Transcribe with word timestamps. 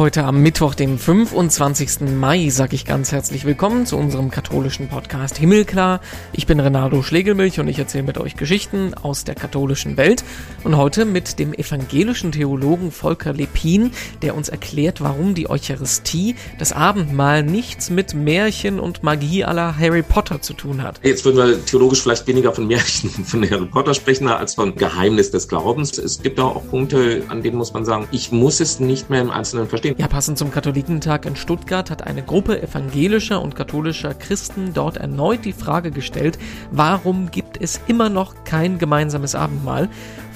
Heute 0.00 0.24
am 0.24 0.40
Mittwoch, 0.40 0.74
dem 0.74 0.98
25. 0.98 2.08
Mai, 2.18 2.48
sage 2.48 2.74
ich 2.74 2.86
ganz 2.86 3.12
herzlich 3.12 3.44
willkommen 3.44 3.84
zu 3.84 3.98
unserem 3.98 4.30
katholischen 4.30 4.88
Podcast 4.88 5.36
Himmelklar. 5.36 6.00
Ich 6.32 6.46
bin 6.46 6.58
Renato 6.58 7.02
Schlegelmilch 7.02 7.60
und 7.60 7.68
ich 7.68 7.78
erzähle 7.78 8.04
mit 8.04 8.16
euch 8.16 8.34
Geschichten 8.34 8.94
aus 8.94 9.24
der 9.24 9.34
katholischen 9.34 9.98
Welt. 9.98 10.24
Und 10.64 10.78
heute 10.78 11.04
mit 11.04 11.38
dem 11.38 11.52
evangelischen 11.52 12.32
Theologen 12.32 12.92
Volker 12.92 13.34
Lepin, 13.34 13.90
der 14.22 14.34
uns 14.36 14.48
erklärt, 14.48 15.02
warum 15.02 15.34
die 15.34 15.50
Eucharistie, 15.50 16.34
das 16.58 16.72
Abendmahl, 16.72 17.42
nichts 17.42 17.90
mit 17.90 18.14
Märchen 18.14 18.80
und 18.80 19.02
Magie 19.02 19.44
aller 19.44 19.76
Harry 19.76 20.02
Potter 20.02 20.40
zu 20.40 20.54
tun 20.54 20.82
hat. 20.82 20.98
Jetzt 21.02 21.26
würden 21.26 21.36
wir 21.36 21.62
theologisch 21.66 22.00
vielleicht 22.00 22.26
weniger 22.26 22.54
von 22.54 22.66
Märchen 22.66 23.10
von 23.26 23.42
Harry 23.50 23.66
Potter 23.66 23.92
sprechen, 23.92 24.28
als 24.28 24.54
von 24.54 24.76
Geheimnis 24.76 25.30
des 25.30 25.46
Glaubens. 25.46 25.98
Es 25.98 26.22
gibt 26.22 26.40
auch 26.40 26.66
Punkte, 26.70 27.22
an 27.28 27.42
denen 27.42 27.58
muss 27.58 27.74
man 27.74 27.84
sagen, 27.84 28.08
ich 28.12 28.32
muss 28.32 28.60
es 28.60 28.80
nicht 28.80 29.10
mehr 29.10 29.20
im 29.20 29.30
Einzelnen 29.30 29.68
verstehen 29.68 29.89
ja, 29.98 30.08
passend 30.08 30.38
zum 30.38 30.50
Katholikentag 30.50 31.26
in 31.26 31.36
Stuttgart 31.36 31.90
hat 31.90 32.06
eine 32.06 32.22
Gruppe 32.22 32.62
evangelischer 32.62 33.40
und 33.40 33.56
katholischer 33.56 34.14
Christen 34.14 34.72
dort 34.74 34.96
erneut 34.96 35.44
die 35.44 35.52
Frage 35.52 35.90
gestellt, 35.90 36.38
warum 36.70 37.30
gibt 37.30 37.60
es 37.60 37.80
immer 37.86 38.08
noch 38.08 38.44
kein 38.44 38.78
gemeinsames 38.78 39.34
Abendmahl? 39.34 39.88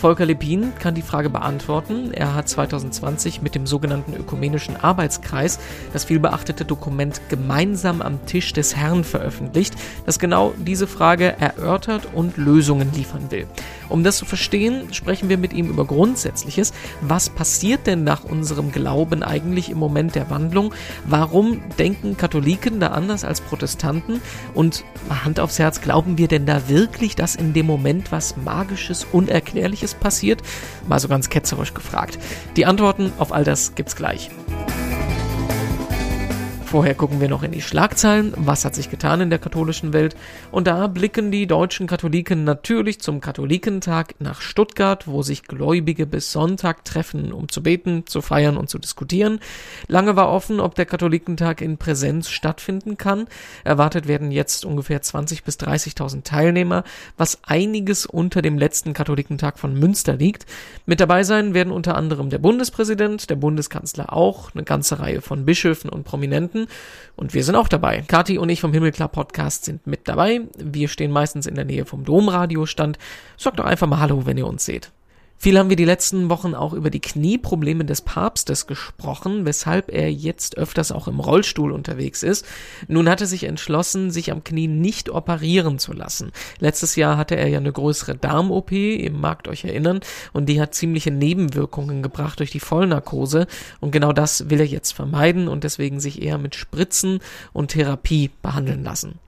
Volker 0.05 0.27
Lepin 0.27 0.75
kann 0.79 0.95
die 0.95 1.01
Frage 1.01 1.31
beantworten. 1.31 2.13
Er 2.13 2.35
hat 2.35 2.47
2020 2.47 3.41
mit 3.41 3.55
dem 3.55 3.67
sogenannten 3.67 4.13
Ökumenischen 4.13 4.77
Arbeitskreis 4.77 5.59
das 5.95 6.05
vielbeachtete 6.05 6.67
Dokument 6.67 7.23
Gemeinsam 7.30 8.03
am 8.03 8.27
Tisch 8.27 8.53
des 8.53 8.77
Herrn 8.77 9.03
veröffentlicht, 9.03 9.73
das 10.05 10.19
genau 10.19 10.53
diese 10.59 10.87
Frage 10.87 11.35
erörtert 11.41 12.07
und 12.13 12.37
Lösungen 12.37 12.93
liefern 12.93 13.30
will. 13.30 13.46
Um 13.88 14.05
das 14.05 14.19
zu 14.19 14.27
verstehen, 14.27 14.93
sprechen 14.93 15.30
wir 15.30 15.38
mit 15.38 15.55
ihm 15.55 15.71
über 15.71 15.87
Grundsätzliches. 15.87 16.74
Was 17.01 17.30
passiert 17.30 17.87
denn 17.87 18.05
nach 18.05 18.24
unserem 18.24 18.73
Glauben 18.73 19.23
eigentlich 19.23 19.71
im 19.71 19.79
Moment 19.79 20.15
der 20.16 20.29
Wandlung? 20.29 20.74
Warum 21.07 21.63
denken 21.79 22.18
Katholiken 22.18 22.79
da 22.79 22.89
anders 22.89 23.24
als 23.24 23.41
Protestanten? 23.41 24.21
Und 24.52 24.85
Hand 25.09 25.41
aufs 25.41 25.59
Herz, 25.59 25.80
glauben 25.80 26.18
wir 26.18 26.29
denn 26.29 26.45
da 26.45 26.68
wirklich, 26.68 27.16
dass 27.16 27.37
in 27.37 27.55
dem 27.55 27.65
Moment 27.65 28.13
was 28.13 28.37
Magisches, 28.37 29.07
Unerklärliches 29.11 29.93
passiert? 30.00 30.42
Mal 30.88 30.98
so 30.98 31.09
ganz 31.09 31.28
ketzerisch 31.28 31.74
gefragt. 31.74 32.18
Die 32.56 32.66
Antworten 32.66 33.12
auf 33.18 33.32
all 33.32 33.45
das 33.45 33.74
gibt's 33.74 33.96
gleich. 33.96 34.30
Vorher 36.75 36.97
gucken 36.97 37.21
wir 37.21 37.29
noch 37.29 37.45
in 37.45 37.53
die 37.53 37.63
Schlagzeilen. 37.63 38.33
Was 38.35 38.65
hat 38.65 38.75
sich 38.75 38.91
getan 38.91 39.21
in 39.21 39.30
der 39.30 39.39
katholischen 39.39 39.93
Welt? 39.93 40.17
Und 40.51 40.67
da 40.67 40.89
blicken 40.89 41.30
die 41.30 41.47
deutschen 41.47 41.87
Katholiken 41.87 42.43
natürlich 42.43 43.01
zum 43.01 43.21
Katholikentag 43.21 44.17
nach 44.19 44.41
Stuttgart, 44.41 45.07
wo 45.07 45.23
sich 45.23 45.45
Gläubige 45.45 46.05
bis 46.05 46.33
Sonntag 46.33 46.85
treffen, 46.85 47.33
um 47.33 47.49
zu 47.49 47.63
beten, 47.63 48.09
zu 48.09 48.23
feiern 48.23 48.57
und 48.57 48.71
zu 48.71 48.80
diskutieren. 48.80 49.39
Lange 49.87 50.17
war 50.17 50.33
offen, 50.33 50.59
ob 50.59 50.75
der 50.75 50.85
Katholikentag 50.85 51.61
in 51.61 51.79
Präsenz 51.79 52.29
stattfinden 52.29 52.97
kann. 52.97 53.29
Erwartet 53.63 54.09
werden 54.09 54.33
jetzt 54.33 54.65
ungefähr 54.65 55.01
20 55.01 55.45
bis 55.45 55.61
30.000 55.61 56.25
Teilnehmer, 56.25 56.83
was 57.17 57.39
einiges 57.45 58.05
unter 58.05 58.43
dem 58.43 58.59
letzten 58.59 58.95
Katholikentag 58.95 59.61
von 59.61 59.79
Münster 59.79 60.17
liegt. 60.17 60.45
Mit 60.87 60.99
dabei 60.99 61.23
sein 61.23 61.55
werden 61.55 61.73
unter 61.73 61.95
anderem 61.95 62.30
der 62.30 62.39
Bundespräsident, 62.39 63.30
der 63.30 63.37
Bundeskanzler 63.37 64.12
auch, 64.12 64.53
eine 64.53 64.65
ganze 64.65 64.99
Reihe 64.99 65.21
von 65.21 65.45
Bischöfen 65.45 65.89
und 65.89 66.03
Prominenten 66.03 66.63
und 67.16 67.34
wir 67.34 67.44
sind 67.44 67.56
auch 67.56 67.69
dabei. 67.69 68.03
Kati 68.06 68.38
und 68.38 68.48
ich 68.48 68.60
vom 68.60 68.72
Himmelklar 68.72 69.09
Podcast 69.09 69.65
sind 69.65 69.87
mit 69.87 70.09
dabei. 70.09 70.43
Wir 70.56 70.88
stehen 70.88 71.10
meistens 71.10 71.47
in 71.47 71.54
der 71.54 71.65
Nähe 71.65 71.84
vom 71.84 72.04
Domradiostand. 72.04 72.98
Sagt 73.37 73.59
doch 73.59 73.65
einfach 73.65 73.87
mal 73.87 74.00
Hallo, 74.00 74.26
wenn 74.26 74.38
ihr 74.38 74.47
uns 74.47 74.65
seht. 74.65 74.91
Viel 75.37 75.59
haben 75.59 75.69
wir 75.69 75.77
die 75.77 75.84
letzten 75.84 76.31
Wochen 76.31 76.55
auch 76.55 76.72
über 76.72 76.89
die 76.89 77.00
Knieprobleme 77.00 77.84
des 77.84 78.00
Papstes 78.00 78.67
gesprochen, 78.67 79.45
weshalb 79.45 79.93
er 79.93 80.11
jetzt 80.11 80.56
öfters 80.56 80.91
auch 80.91 81.06
im 81.06 81.21
Rollstuhl 81.21 81.72
unterwegs 81.72 82.22
ist. 82.22 82.47
Nun 82.89 83.09
hat 83.09 83.21
er 83.21 83.27
sich 83.27 83.45
entschlossen, 83.45 84.11
sich 84.11 84.33
am 84.33 84.43
Knie 84.43 84.69
nicht 84.69 85.11
operieren 85.11 85.78
zu 85.78 85.93
lassen. 85.93 86.33
Letztes 86.61 86.97
Jahr 86.97 87.19
hatte 87.19 87.37
er 87.37 87.49
ja 87.49 87.59
eine 87.59 87.72
größere 87.72 88.15
Darm-OP, 88.15 88.72
ihr 88.72 89.12
magt 89.12 89.49
euch 89.49 89.65
erinnern, 89.65 90.00
und 90.33 90.49
die 90.49 90.61
hat 90.61 90.75
ziemliche 90.75 91.11
Nebenwirkungen 91.11 92.03
gebracht 92.03 92.39
durch 92.39 92.51
die 92.51 92.61
Vollnarkose. 92.61 93.47
Und 93.81 93.91
genau 93.91 94.12
das 94.12 94.49
will 94.49 94.61
er 94.61 94.66
jetzt 94.66 94.93
vermeiden 94.93 95.49
und 95.49 95.65
deswegen 95.65 96.01
sich 96.01 96.22
eher 96.22 96.39
mit 96.39 96.55
Spritzen 96.55 97.19
und 97.53 97.72
Therapie 97.72 98.31
behandeln 98.41 98.83
lassen. 98.83 99.19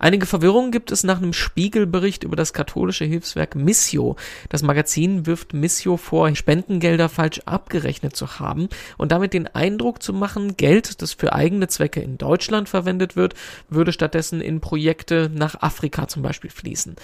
Einige 0.00 0.26
Verwirrung 0.26 0.70
gibt 0.70 0.92
es 0.92 1.02
nach 1.02 1.18
einem 1.18 1.32
Spiegelbericht 1.32 2.22
über 2.22 2.36
das 2.36 2.52
katholische 2.52 3.04
Hilfswerk 3.04 3.56
Missio. 3.56 4.14
Das 4.48 4.62
Magazin 4.62 5.26
wirft 5.26 5.54
Missio 5.54 5.96
vor, 5.96 6.32
Spendengelder 6.36 7.08
falsch 7.08 7.40
abgerechnet 7.46 8.14
zu 8.14 8.38
haben 8.38 8.68
und 8.96 9.10
damit 9.10 9.32
den 9.32 9.48
Eindruck 9.48 10.00
zu 10.00 10.12
machen, 10.12 10.56
Geld, 10.56 11.02
das 11.02 11.14
für 11.14 11.32
eigene 11.32 11.66
Zwecke 11.66 12.00
in 12.00 12.16
Deutschland 12.16 12.68
verwendet 12.68 13.16
wird, 13.16 13.34
würde 13.68 13.92
stattdessen 13.92 14.40
in 14.40 14.60
Projekte 14.60 15.30
nach 15.34 15.62
Afrika 15.62 16.06
zum 16.06 16.22
Beispiel 16.22 16.50
fließen. 16.50 16.94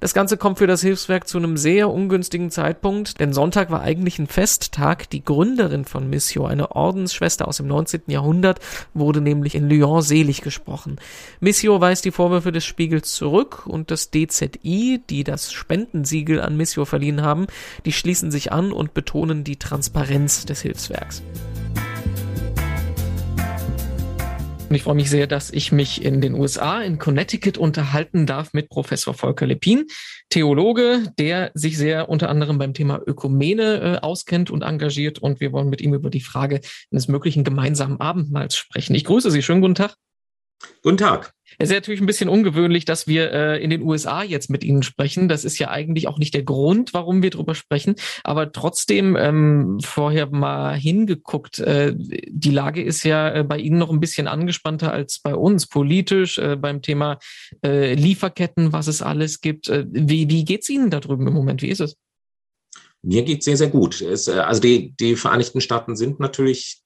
Das 0.00 0.12
Ganze 0.12 0.36
kommt 0.36 0.58
für 0.58 0.66
das 0.66 0.82
Hilfswerk 0.82 1.26
zu 1.26 1.38
einem 1.38 1.56
sehr 1.56 1.88
ungünstigen 1.88 2.50
Zeitpunkt, 2.50 3.18
denn 3.18 3.32
Sonntag 3.32 3.70
war 3.70 3.80
eigentlich 3.80 4.18
ein 4.18 4.26
Festtag. 4.26 5.08
Die 5.08 5.24
Gründerin 5.24 5.86
von 5.86 6.10
Missio, 6.10 6.44
eine 6.44 6.72
Ordensschwester 6.72 7.48
aus 7.48 7.56
dem 7.56 7.66
19. 7.68 8.02
Jahrhundert, 8.08 8.60
wurde 8.92 9.22
nämlich 9.22 9.54
in 9.54 9.70
Lyon 9.70 10.02
selig 10.02 10.42
gesprochen. 10.42 10.96
Missio 11.40 11.80
weist 11.80 12.04
die 12.04 12.10
Vorwürfe 12.10 12.41
Vorwürfe 12.42 12.52
des 12.52 12.64
Spiegels 12.64 13.14
zurück 13.14 13.68
und 13.68 13.92
das 13.92 14.10
DZI, 14.10 15.00
die 15.08 15.22
das 15.22 15.52
Spendensiegel 15.52 16.40
an 16.40 16.56
Missio 16.56 16.84
verliehen 16.84 17.22
haben, 17.22 17.46
die 17.84 17.92
schließen 17.92 18.32
sich 18.32 18.50
an 18.50 18.72
und 18.72 18.94
betonen 18.94 19.44
die 19.44 19.60
Transparenz 19.60 20.44
des 20.44 20.60
Hilfswerks. 20.62 21.22
Und 24.68 24.74
ich 24.74 24.82
freue 24.82 24.96
mich 24.96 25.08
sehr, 25.08 25.28
dass 25.28 25.50
ich 25.50 25.70
mich 25.70 26.02
in 26.04 26.20
den 26.20 26.34
USA, 26.34 26.82
in 26.82 26.98
Connecticut 26.98 27.58
unterhalten 27.58 28.26
darf 28.26 28.52
mit 28.54 28.70
Professor 28.70 29.14
Volker 29.14 29.46
Lepin, 29.46 29.86
Theologe, 30.28 31.12
der 31.16 31.52
sich 31.54 31.78
sehr 31.78 32.08
unter 32.08 32.28
anderem 32.28 32.58
beim 32.58 32.74
Thema 32.74 33.00
Ökumene 33.06 33.98
äh, 34.00 34.04
auskennt 34.04 34.50
und 34.50 34.62
engagiert. 34.62 35.20
Und 35.20 35.40
wir 35.40 35.52
wollen 35.52 35.68
mit 35.68 35.80
ihm 35.80 35.94
über 35.94 36.10
die 36.10 36.22
Frage 36.22 36.60
eines 36.90 37.06
möglichen 37.06 37.44
gemeinsamen 37.44 38.00
Abendmahls 38.00 38.56
sprechen. 38.56 38.96
Ich 38.96 39.04
grüße 39.04 39.30
Sie. 39.30 39.42
Schönen 39.42 39.60
guten 39.60 39.76
Tag. 39.76 39.94
Guten 40.82 40.96
Tag. 40.96 41.34
Es 41.58 41.70
ist 41.70 41.74
natürlich 41.74 42.00
ein 42.00 42.06
bisschen 42.06 42.28
ungewöhnlich, 42.28 42.84
dass 42.84 43.06
wir 43.06 43.32
äh, 43.32 43.62
in 43.62 43.70
den 43.70 43.82
USA 43.82 44.22
jetzt 44.22 44.50
mit 44.50 44.64
Ihnen 44.64 44.82
sprechen. 44.82 45.28
Das 45.28 45.44
ist 45.44 45.58
ja 45.58 45.70
eigentlich 45.70 46.08
auch 46.08 46.18
nicht 46.18 46.34
der 46.34 46.42
Grund, 46.42 46.94
warum 46.94 47.22
wir 47.22 47.30
drüber 47.30 47.54
sprechen. 47.54 47.96
Aber 48.24 48.52
trotzdem 48.52 49.16
ähm, 49.16 49.78
vorher 49.82 50.30
mal 50.30 50.74
hingeguckt. 50.74 51.58
Äh, 51.58 51.94
die 51.96 52.50
Lage 52.50 52.82
ist 52.82 53.04
ja 53.04 53.34
äh, 53.34 53.44
bei 53.44 53.58
Ihnen 53.58 53.78
noch 53.78 53.90
ein 53.90 54.00
bisschen 54.00 54.28
angespannter 54.28 54.92
als 54.92 55.20
bei 55.20 55.34
uns 55.34 55.66
politisch 55.66 56.38
äh, 56.38 56.56
beim 56.56 56.82
Thema 56.82 57.18
äh, 57.64 57.94
Lieferketten, 57.94 58.72
was 58.72 58.86
es 58.86 59.02
alles 59.02 59.40
gibt. 59.40 59.68
Äh, 59.68 59.86
wie 59.88 60.28
wie 60.28 60.44
geht's 60.44 60.68
Ihnen 60.68 60.90
da 60.90 61.00
drüben 61.00 61.26
im 61.26 61.34
Moment? 61.34 61.62
Wie 61.62 61.68
ist 61.68 61.80
es? 61.80 61.96
Mir 63.02 63.24
geht's 63.24 63.44
sehr, 63.44 63.56
sehr 63.56 63.68
gut. 63.68 64.00
Es, 64.00 64.28
äh, 64.28 64.32
also 64.32 64.60
die, 64.60 64.94
die 64.98 65.16
Vereinigten 65.16 65.60
Staaten 65.60 65.96
sind 65.96 66.20
natürlich 66.20 66.82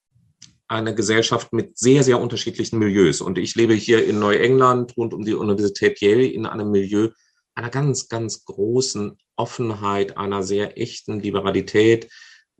eine 0.68 0.94
Gesellschaft 0.94 1.52
mit 1.52 1.78
sehr, 1.78 2.02
sehr 2.02 2.20
unterschiedlichen 2.20 2.78
Milieus. 2.78 3.20
Und 3.20 3.38
ich 3.38 3.54
lebe 3.54 3.74
hier 3.74 4.04
in 4.04 4.18
Neuengland 4.18 4.96
rund 4.96 5.14
um 5.14 5.24
die 5.24 5.34
Universität 5.34 6.00
Yale 6.00 6.26
in 6.26 6.46
einem 6.46 6.70
Milieu 6.70 7.10
einer 7.54 7.70
ganz, 7.70 8.08
ganz 8.08 8.44
großen 8.44 9.18
Offenheit, 9.36 10.16
einer 10.16 10.42
sehr 10.42 10.78
echten 10.78 11.20
Liberalität. 11.20 12.10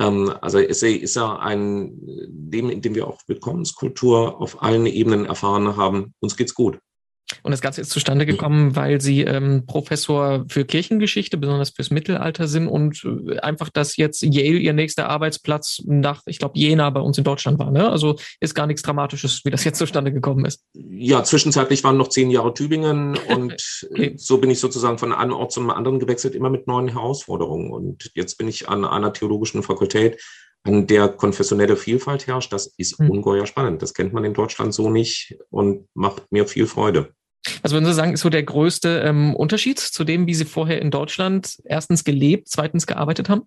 Ähm, 0.00 0.32
also 0.40 0.58
es 0.58 0.82
ist 0.82 1.16
ja 1.16 1.36
ein 1.38 1.98
Leben, 2.50 2.70
in 2.70 2.80
dem 2.80 2.94
wir 2.94 3.06
auch 3.06 3.20
Willkommenskultur 3.26 4.40
auf 4.40 4.62
allen 4.62 4.86
Ebenen 4.86 5.26
erfahren 5.26 5.76
haben. 5.76 6.14
Uns 6.20 6.36
geht's 6.36 6.54
gut. 6.54 6.78
Und 7.42 7.50
das 7.50 7.60
Ganze 7.60 7.80
ist 7.80 7.90
zustande 7.90 8.26
gekommen, 8.26 8.76
weil 8.76 9.00
Sie 9.00 9.22
ähm, 9.22 9.64
Professor 9.66 10.44
für 10.48 10.64
Kirchengeschichte, 10.64 11.36
besonders 11.36 11.70
fürs 11.70 11.90
Mittelalter 11.90 12.46
sind 12.46 12.68
und 12.68 13.04
äh, 13.04 13.38
einfach, 13.38 13.68
dass 13.68 13.96
jetzt 13.96 14.22
Yale 14.22 14.58
Ihr 14.58 14.72
nächster 14.72 15.08
Arbeitsplatz 15.08 15.82
nach, 15.84 16.22
ich 16.26 16.38
glaube, 16.38 16.58
Jena 16.58 16.88
bei 16.90 17.00
uns 17.00 17.18
in 17.18 17.24
Deutschland 17.24 17.58
war. 17.58 17.70
Ne? 17.70 17.90
Also 17.90 18.16
ist 18.40 18.54
gar 18.54 18.66
nichts 18.66 18.82
Dramatisches, 18.82 19.44
wie 19.44 19.50
das 19.50 19.64
jetzt 19.64 19.78
zustande 19.78 20.12
gekommen 20.12 20.44
ist. 20.44 20.62
Ja, 20.74 21.24
zwischenzeitlich 21.24 21.82
waren 21.82 21.96
noch 21.96 22.08
zehn 22.08 22.30
Jahre 22.30 22.54
Tübingen 22.54 23.16
und 23.28 23.56
okay. 23.90 24.14
so 24.16 24.38
bin 24.38 24.50
ich 24.50 24.60
sozusagen 24.60 24.98
von 24.98 25.12
einem 25.12 25.32
Ort 25.32 25.52
zum 25.52 25.70
anderen 25.70 25.98
gewechselt, 25.98 26.34
immer 26.34 26.50
mit 26.50 26.66
neuen 26.66 26.88
Herausforderungen. 26.88 27.72
Und 27.72 28.10
jetzt 28.14 28.38
bin 28.38 28.48
ich 28.48 28.68
an 28.68 28.84
einer 28.84 29.12
theologischen 29.12 29.62
Fakultät, 29.62 30.20
an 30.66 30.86
der 30.86 31.08
konfessionelle 31.08 31.76
Vielfalt 31.76 32.26
herrscht, 32.26 32.52
das 32.52 32.66
ist 32.76 32.98
hm. 32.98 33.10
ungeheuer 33.10 33.46
spannend. 33.46 33.82
Das 33.82 33.94
kennt 33.94 34.12
man 34.12 34.24
in 34.24 34.34
Deutschland 34.34 34.74
so 34.74 34.90
nicht 34.90 35.36
und 35.50 35.86
macht 35.94 36.30
mir 36.32 36.46
viel 36.46 36.66
Freude. 36.66 37.14
Also 37.62 37.74
würden 37.74 37.86
Sie 37.86 37.94
sagen, 37.94 38.12
ist 38.12 38.20
so 38.20 38.30
der 38.30 38.42
größte 38.42 39.00
ähm, 39.04 39.34
Unterschied 39.34 39.78
zu 39.78 40.04
dem, 40.04 40.26
wie 40.26 40.34
Sie 40.34 40.44
vorher 40.44 40.80
in 40.80 40.90
Deutschland 40.90 41.58
erstens 41.64 42.04
gelebt, 42.04 42.48
zweitens 42.48 42.86
gearbeitet 42.86 43.28
haben? 43.28 43.42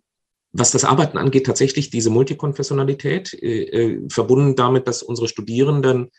Was 0.52 0.72
das 0.72 0.84
Arbeiten 0.84 1.18
angeht, 1.18 1.46
tatsächlich 1.46 1.90
diese 1.90 2.10
Multikonfessionalität, 2.10 3.34
äh, 3.34 3.64
äh, 3.64 4.10
verbunden 4.10 4.56
damit, 4.56 4.88
dass 4.88 5.04
unsere 5.04 5.28
Studierenden 5.28 6.10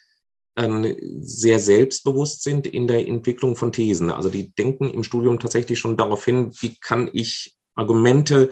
ähm, 0.56 0.96
sehr 1.20 1.58
selbstbewusst 1.58 2.42
sind 2.42 2.66
in 2.66 2.86
der 2.86 3.06
Entwicklung 3.06 3.56
von 3.56 3.72
Thesen. 3.72 4.10
Also 4.10 4.28
die 4.28 4.52
denken 4.52 4.90
im 4.90 5.02
Studium 5.02 5.38
tatsächlich 5.38 5.78
schon 5.78 5.96
darauf 5.96 6.24
hin, 6.24 6.52
wie 6.60 6.76
kann 6.80 7.10
ich 7.12 7.56
Argumente 7.74 8.50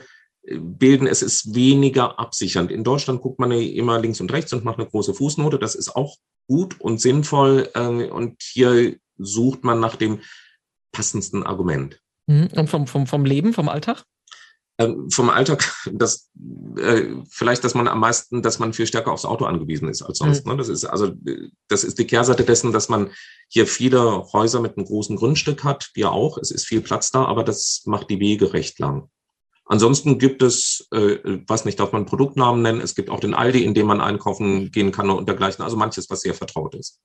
bilden. 0.56 1.06
Es 1.06 1.22
ist 1.22 1.54
weniger 1.54 2.18
absichernd. 2.18 2.70
In 2.70 2.84
Deutschland 2.84 3.20
guckt 3.20 3.38
man 3.38 3.52
immer 3.52 4.00
links 4.00 4.20
und 4.20 4.32
rechts 4.32 4.52
und 4.52 4.64
macht 4.64 4.78
eine 4.78 4.88
große 4.88 5.14
Fußnote. 5.14 5.58
Das 5.58 5.74
ist 5.74 5.94
auch 5.94 6.16
gut 6.46 6.80
und 6.80 7.00
sinnvoll. 7.00 7.68
Äh, 7.74 8.08
und 8.08 8.42
hier 8.42 8.96
sucht 9.18 9.64
man 9.64 9.80
nach 9.80 9.96
dem 9.96 10.20
passendsten 10.92 11.42
Argument. 11.42 12.00
Mhm. 12.26 12.48
Und 12.56 12.70
vom, 12.70 12.86
vom, 12.86 13.06
vom 13.06 13.24
Leben, 13.24 13.52
vom 13.52 13.68
Alltag? 13.68 14.04
Ähm, 14.80 15.10
vom 15.10 15.28
Alltag, 15.28 15.74
das 15.92 16.30
äh, 16.76 17.06
vielleicht, 17.28 17.64
dass 17.64 17.74
man 17.74 17.88
am 17.88 17.98
meisten, 17.98 18.42
dass 18.42 18.60
man 18.60 18.72
viel 18.72 18.86
stärker 18.86 19.10
aufs 19.10 19.24
Auto 19.24 19.44
angewiesen 19.44 19.88
ist 19.88 20.02
als 20.02 20.18
sonst. 20.18 20.46
Mhm. 20.46 20.52
Ne? 20.52 20.58
Das 20.58 20.68
ist 20.68 20.84
also 20.84 21.12
das 21.66 21.82
ist 21.82 21.98
die 21.98 22.06
Kehrseite 22.06 22.44
dessen, 22.44 22.72
dass 22.72 22.88
man 22.88 23.10
hier 23.48 23.66
viele 23.66 24.32
Häuser 24.32 24.60
mit 24.60 24.76
einem 24.76 24.86
großen 24.86 25.16
Grundstück 25.16 25.64
hat, 25.64 25.90
wir 25.94 26.12
auch. 26.12 26.38
Es 26.38 26.52
ist 26.52 26.64
viel 26.64 26.80
Platz 26.80 27.10
da, 27.10 27.24
aber 27.24 27.42
das 27.42 27.82
macht 27.86 28.08
die 28.08 28.20
Wege 28.20 28.52
recht 28.52 28.78
lang. 28.78 29.10
Ansonsten 29.64 30.18
gibt 30.18 30.42
es, 30.42 30.86
äh, 30.92 31.18
was 31.46 31.64
nicht, 31.64 31.80
darf 31.80 31.92
man 31.92 32.06
Produktnamen 32.06 32.62
nennen. 32.62 32.80
Es 32.80 32.94
gibt 32.94 33.10
auch 33.10 33.20
den 33.20 33.34
Aldi, 33.34 33.64
in 33.64 33.74
dem 33.74 33.88
man 33.88 34.00
einkaufen 34.00 34.70
gehen 34.70 34.92
kann 34.92 35.10
und 35.10 35.28
dergleichen. 35.28 35.62
Also 35.62 35.76
manches, 35.76 36.08
was 36.08 36.20
sehr 36.20 36.34
vertraut 36.34 36.76
ist. 36.76 37.00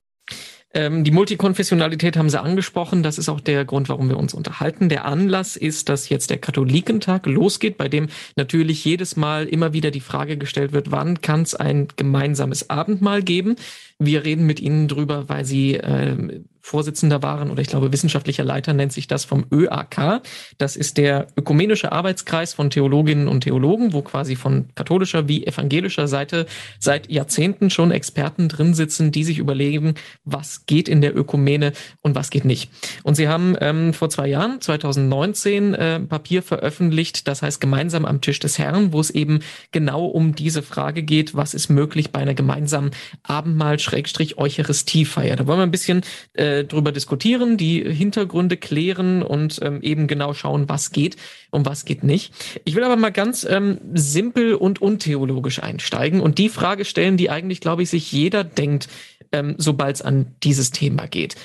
Ähm, 0.73 1.03
die 1.03 1.11
Multikonfessionalität 1.11 2.17
haben 2.17 2.29
Sie 2.29 2.41
angesprochen. 2.41 3.03
Das 3.03 3.17
ist 3.17 3.29
auch 3.29 3.39
der 3.39 3.63
Grund, 3.63 3.89
warum 3.89 4.09
wir 4.09 4.17
uns 4.17 4.33
unterhalten. 4.33 4.89
Der 4.89 5.05
Anlass 5.05 5.55
ist, 5.55 5.87
dass 5.89 6.09
jetzt 6.09 6.31
der 6.31 6.39
Katholikentag 6.39 7.27
losgeht, 7.27 7.77
bei 7.77 7.87
dem 7.87 8.07
natürlich 8.35 8.83
jedes 8.83 9.15
Mal 9.15 9.45
immer 9.45 9.73
wieder 9.73 9.91
die 9.91 9.99
Frage 9.99 10.37
gestellt 10.37 10.73
wird, 10.73 10.89
wann 10.89 11.21
kann 11.21 11.43
es 11.43 11.53
ein 11.53 11.87
gemeinsames 11.95 12.69
Abendmahl 12.71 13.21
geben? 13.21 13.55
Wir 13.99 14.25
reden 14.25 14.45
mit 14.47 14.59
Ihnen 14.59 14.87
drüber, 14.87 15.29
weil 15.29 15.45
Sie 15.45 15.75
äh, 15.75 16.41
Vorsitzender 16.65 17.21
waren 17.21 17.51
oder 17.51 17.61
ich 17.61 17.67
glaube 17.67 17.91
wissenschaftlicher 17.91 18.45
Leiter 18.45 18.73
nennt 18.73 18.93
sich 18.93 19.07
das 19.07 19.25
vom 19.25 19.45
ÖAK. 19.51 20.21
Das 20.57 20.77
ist 20.77 20.97
der 20.97 21.27
ökumenische 21.35 21.91
Arbeitskreis 21.91 22.53
von 22.53 22.69
Theologinnen 22.69 23.27
und 23.27 23.41
Theologen, 23.41 23.91
wo 23.91 24.01
quasi 24.01 24.37
von 24.37 24.69
katholischer 24.73 25.27
wie 25.27 25.45
evangelischer 25.45 26.07
Seite 26.07 26.45
seit 26.79 27.11
Jahrzehnten 27.11 27.69
schon 27.69 27.91
Experten 27.91 28.47
drin 28.47 28.73
sitzen, 28.73 29.11
die 29.11 29.25
sich 29.25 29.39
überlegen, 29.39 29.95
was 30.23 30.62
geht 30.65 30.89
in 30.89 31.01
der 31.01 31.15
Ökumene 31.15 31.73
und 32.01 32.15
was 32.15 32.29
geht 32.29 32.45
nicht. 32.45 32.71
Und 33.03 33.15
sie 33.15 33.27
haben 33.27 33.55
ähm, 33.61 33.93
vor 33.93 34.09
zwei 34.09 34.27
Jahren, 34.27 34.61
2019, 34.61 35.73
äh, 35.73 35.99
Papier 36.01 36.43
veröffentlicht, 36.43 37.27
das 37.27 37.41
heißt 37.41 37.59
gemeinsam 37.61 38.05
am 38.05 38.21
Tisch 38.21 38.39
des 38.39 38.59
Herrn, 38.59 38.93
wo 38.93 38.99
es 38.99 39.09
eben 39.09 39.39
genau 39.71 40.05
um 40.05 40.35
diese 40.35 40.61
Frage 40.61 41.03
geht, 41.03 41.35
was 41.35 41.53
ist 41.53 41.69
möglich 41.69 42.11
bei 42.11 42.19
einer 42.19 42.33
gemeinsamen 42.33 42.91
Abendmahl-Eucharistiefeier. 43.23 45.35
Da 45.35 45.47
wollen 45.47 45.59
wir 45.59 45.63
ein 45.63 45.71
bisschen 45.71 46.01
äh, 46.33 46.63
drüber 46.63 46.91
diskutieren, 46.91 47.57
die 47.57 47.83
Hintergründe 47.83 48.57
klären 48.57 49.23
und 49.23 49.59
ähm, 49.61 49.81
eben 49.81 50.07
genau 50.07 50.33
schauen, 50.33 50.69
was 50.69 50.91
geht 50.91 51.17
und 51.51 51.65
was 51.65 51.85
geht 51.85 52.03
nicht. 52.03 52.33
Ich 52.65 52.75
will 52.75 52.83
aber 52.83 52.95
mal 52.95 53.11
ganz 53.11 53.45
ähm, 53.49 53.79
simpel 53.93 54.55
und 54.55 54.81
untheologisch 54.81 55.61
einsteigen 55.61 56.19
und 56.19 56.37
die 56.37 56.49
Frage 56.49 56.85
stellen, 56.85 57.17
die 57.17 57.29
eigentlich, 57.29 57.61
glaube 57.61 57.83
ich, 57.83 57.89
sich 57.89 58.11
jeder 58.11 58.43
denkt, 58.43 58.87
ähm, 59.31 59.55
sobald 59.57 59.95
es 59.95 60.01
an 60.01 60.27
dieses 60.53 60.71
Thema 60.71 61.07
geht. 61.07 61.35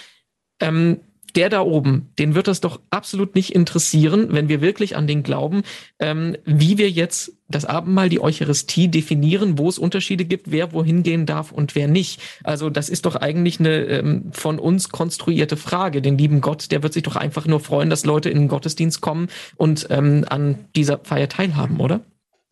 Ähm, 0.61 1.01
der 1.35 1.51
da 1.51 1.61
oben, 1.61 2.11
den 2.19 2.35
wird 2.35 2.49
das 2.49 2.61
doch 2.61 2.81
absolut 2.91 3.35
nicht 3.35 3.55
interessieren, 3.55 4.29
wenn 4.31 4.49
wir 4.49 4.61
wirklich 4.61 4.97
an 4.97 5.07
den 5.07 5.23
glauben, 5.23 5.63
ähm, 5.99 6.37
wie 6.45 6.79
wir 6.79 6.91
jetzt 6.91 7.33
das 7.49 7.65
Abendmahl, 7.65 8.09
die 8.09 8.21
Eucharistie 8.21 8.89
definieren, 8.89 9.59
wo 9.59 9.69
es 9.69 9.79
Unterschiede 9.79 10.25
gibt, 10.25 10.51
wer 10.51 10.73
wohin 10.73 11.03
gehen 11.03 11.27
darf 11.27 11.53
und 11.53 11.75
wer 11.75 11.89
nicht. 11.89 12.21
Also 12.45 12.71
das 12.71 12.89
ist 12.89 13.07
doch 13.07 13.17
eigentlich 13.17 13.61
eine 13.61 13.85
ähm, 13.85 14.33
von 14.33 14.59
uns 14.59 14.89
konstruierte 14.89 15.57
Frage. 15.57 16.03
Den 16.03 16.19
lieben 16.19 16.41
Gott, 16.41 16.71
der 16.71 16.83
wird 16.83 16.93
sich 16.93 17.03
doch 17.03 17.17
einfach 17.17 17.47
nur 17.47 17.61
freuen, 17.61 17.91
dass 17.91 18.05
Leute 18.05 18.31
in 18.31 18.39
den 18.39 18.49
Gottesdienst 18.49 19.01
kommen 19.01 19.29
und 19.57 19.87
ähm, 19.91 20.25
an 20.29 20.67
dieser 20.77 20.99
Feier 21.05 21.29
teilhaben, 21.29 21.79
oder? 21.81 22.01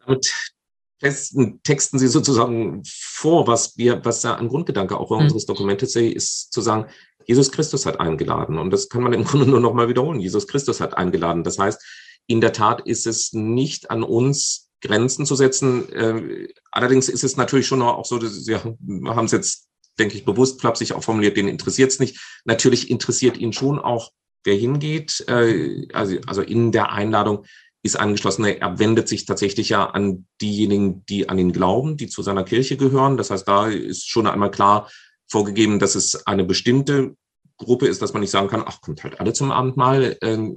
Damit 0.07 0.55
testen, 1.01 1.61
texten 1.63 1.99
Sie 1.99 2.09
sozusagen 2.09 2.83
vor, 2.85 3.47
was 3.47 3.77
wir, 3.77 4.05
was 4.05 4.23
da 4.23 4.35
ein 4.35 4.49
Grundgedanke 4.49 4.97
auch 4.97 5.11
hm. 5.11 5.19
unseres 5.19 5.47
Dokumentes 5.47 5.95
ist, 5.97 6.53
zu 6.53 6.61
sagen, 6.61 6.87
Jesus 7.27 7.51
Christus 7.51 7.87
hat 7.87 8.01
eingeladen. 8.01 8.59
Und 8.59 8.71
das 8.71 8.89
kann 8.89 9.03
man 9.03 9.13
im 9.13 9.25
Grunde 9.25 9.47
nur 9.47 9.61
noch 9.61 9.75
mal 9.75 9.89
wiederholen. 9.89 10.21
Jesus 10.21 10.47
Christus 10.47 10.81
hat 10.81 10.97
eingeladen. 10.97 11.43
Das 11.43 11.59
heißt, 11.59 11.83
in 12.27 12.41
der 12.41 12.53
Tat 12.53 12.87
ist 12.87 13.07
es 13.07 13.33
nicht 13.33 13.91
an 13.91 14.03
uns, 14.03 14.71
Grenzen 14.81 15.27
zu 15.27 15.35
setzen. 15.35 15.93
Äh, 15.93 16.49
allerdings 16.71 17.09
ist 17.09 17.25
es 17.25 17.37
natürlich 17.37 17.67
schon 17.67 17.83
auch 17.83 18.05
so, 18.05 18.19
dass 18.19 18.45
Sie 18.45 18.55
haben 18.55 19.25
es 19.25 19.33
jetzt, 19.33 19.67
denke 19.99 20.17
ich, 20.17 20.25
bewusst 20.25 20.61
flapsig 20.61 20.93
auch 20.93 21.03
formuliert, 21.03 21.37
den 21.37 21.49
interessiert 21.49 21.91
es 21.91 21.99
nicht. 21.99 22.21
Natürlich 22.45 22.91
interessiert 22.91 23.39
ihn 23.39 23.53
schon 23.53 23.79
auch, 23.79 24.13
wer 24.45 24.55
hingeht. 24.55 25.25
Äh, 25.29 25.89
also, 25.93 26.19
also 26.27 26.43
in 26.43 26.73
der 26.73 26.93
Einladung 26.93 27.45
ist 27.87 27.97
angeschlossen, 27.97 28.45
er 28.45 28.79
wendet 28.79 29.09
sich 29.09 29.25
tatsächlich 29.25 29.69
ja 29.71 29.87
an 29.87 30.27
diejenigen, 30.41 31.05
die 31.07 31.29
an 31.29 31.39
ihn 31.39 31.53
glauben, 31.53 31.97
die 31.97 32.09
zu 32.09 32.23
seiner 32.23 32.45
Kirche 32.45 32.77
gehören. 32.77 33.17
Das 33.17 33.31
heißt, 33.31 33.47
da 33.49 33.69
ist 33.69 34.09
schon 34.09 34.27
einmal 34.27 34.51
klar, 34.51 34.91
vorgegeben, 35.29 35.79
dass 35.79 35.95
es 35.95 36.27
eine 36.27 36.45
bestimmte 36.45 37.17
Gruppe 37.59 37.87
ist, 37.87 38.03
dass 38.03 38.13
man 38.13 38.21
nicht 38.21 38.31
sagen 38.31 38.49
kann, 38.49 38.65
ach, 38.67 38.81
kommt 38.81 39.03
halt 39.03 39.21
alle 39.21 39.33
zum 39.33 39.51
Abendmahl. 39.51 40.17
Ähm, 40.21 40.57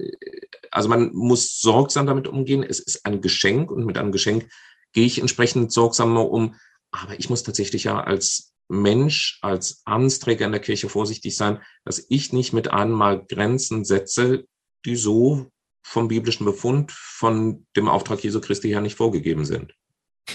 also 0.70 0.88
man 0.88 1.12
muss 1.14 1.60
sorgsam 1.60 2.06
damit 2.06 2.28
umgehen. 2.28 2.62
Es 2.62 2.78
ist 2.78 3.06
ein 3.06 3.20
Geschenk 3.20 3.70
und 3.70 3.84
mit 3.84 3.98
einem 3.98 4.12
Geschenk 4.12 4.48
gehe 4.92 5.06
ich 5.06 5.18
entsprechend 5.18 5.72
sorgsamer 5.72 6.28
um. 6.30 6.54
Aber 6.90 7.18
ich 7.18 7.30
muss 7.30 7.42
tatsächlich 7.42 7.84
ja 7.84 8.00
als 8.00 8.52
Mensch, 8.68 9.38
als 9.42 9.82
Amtsträger 9.84 10.46
in 10.46 10.52
der 10.52 10.60
Kirche 10.60 10.88
vorsichtig 10.88 11.36
sein, 11.36 11.60
dass 11.84 12.04
ich 12.08 12.32
nicht 12.32 12.52
mit 12.52 12.70
einem 12.70 12.92
Mal 12.92 13.24
Grenzen 13.26 13.84
setze, 13.84 14.44
die 14.84 14.96
so 14.96 15.50
vom 15.82 16.08
biblischen 16.08 16.44
Befund, 16.44 16.92
von 16.92 17.66
dem 17.76 17.88
Auftrag 17.88 18.22
Jesu 18.22 18.40
Christi 18.40 18.68
her 18.68 18.80
nicht 18.80 18.96
vorgegeben 18.96 19.44
sind. 19.44 19.74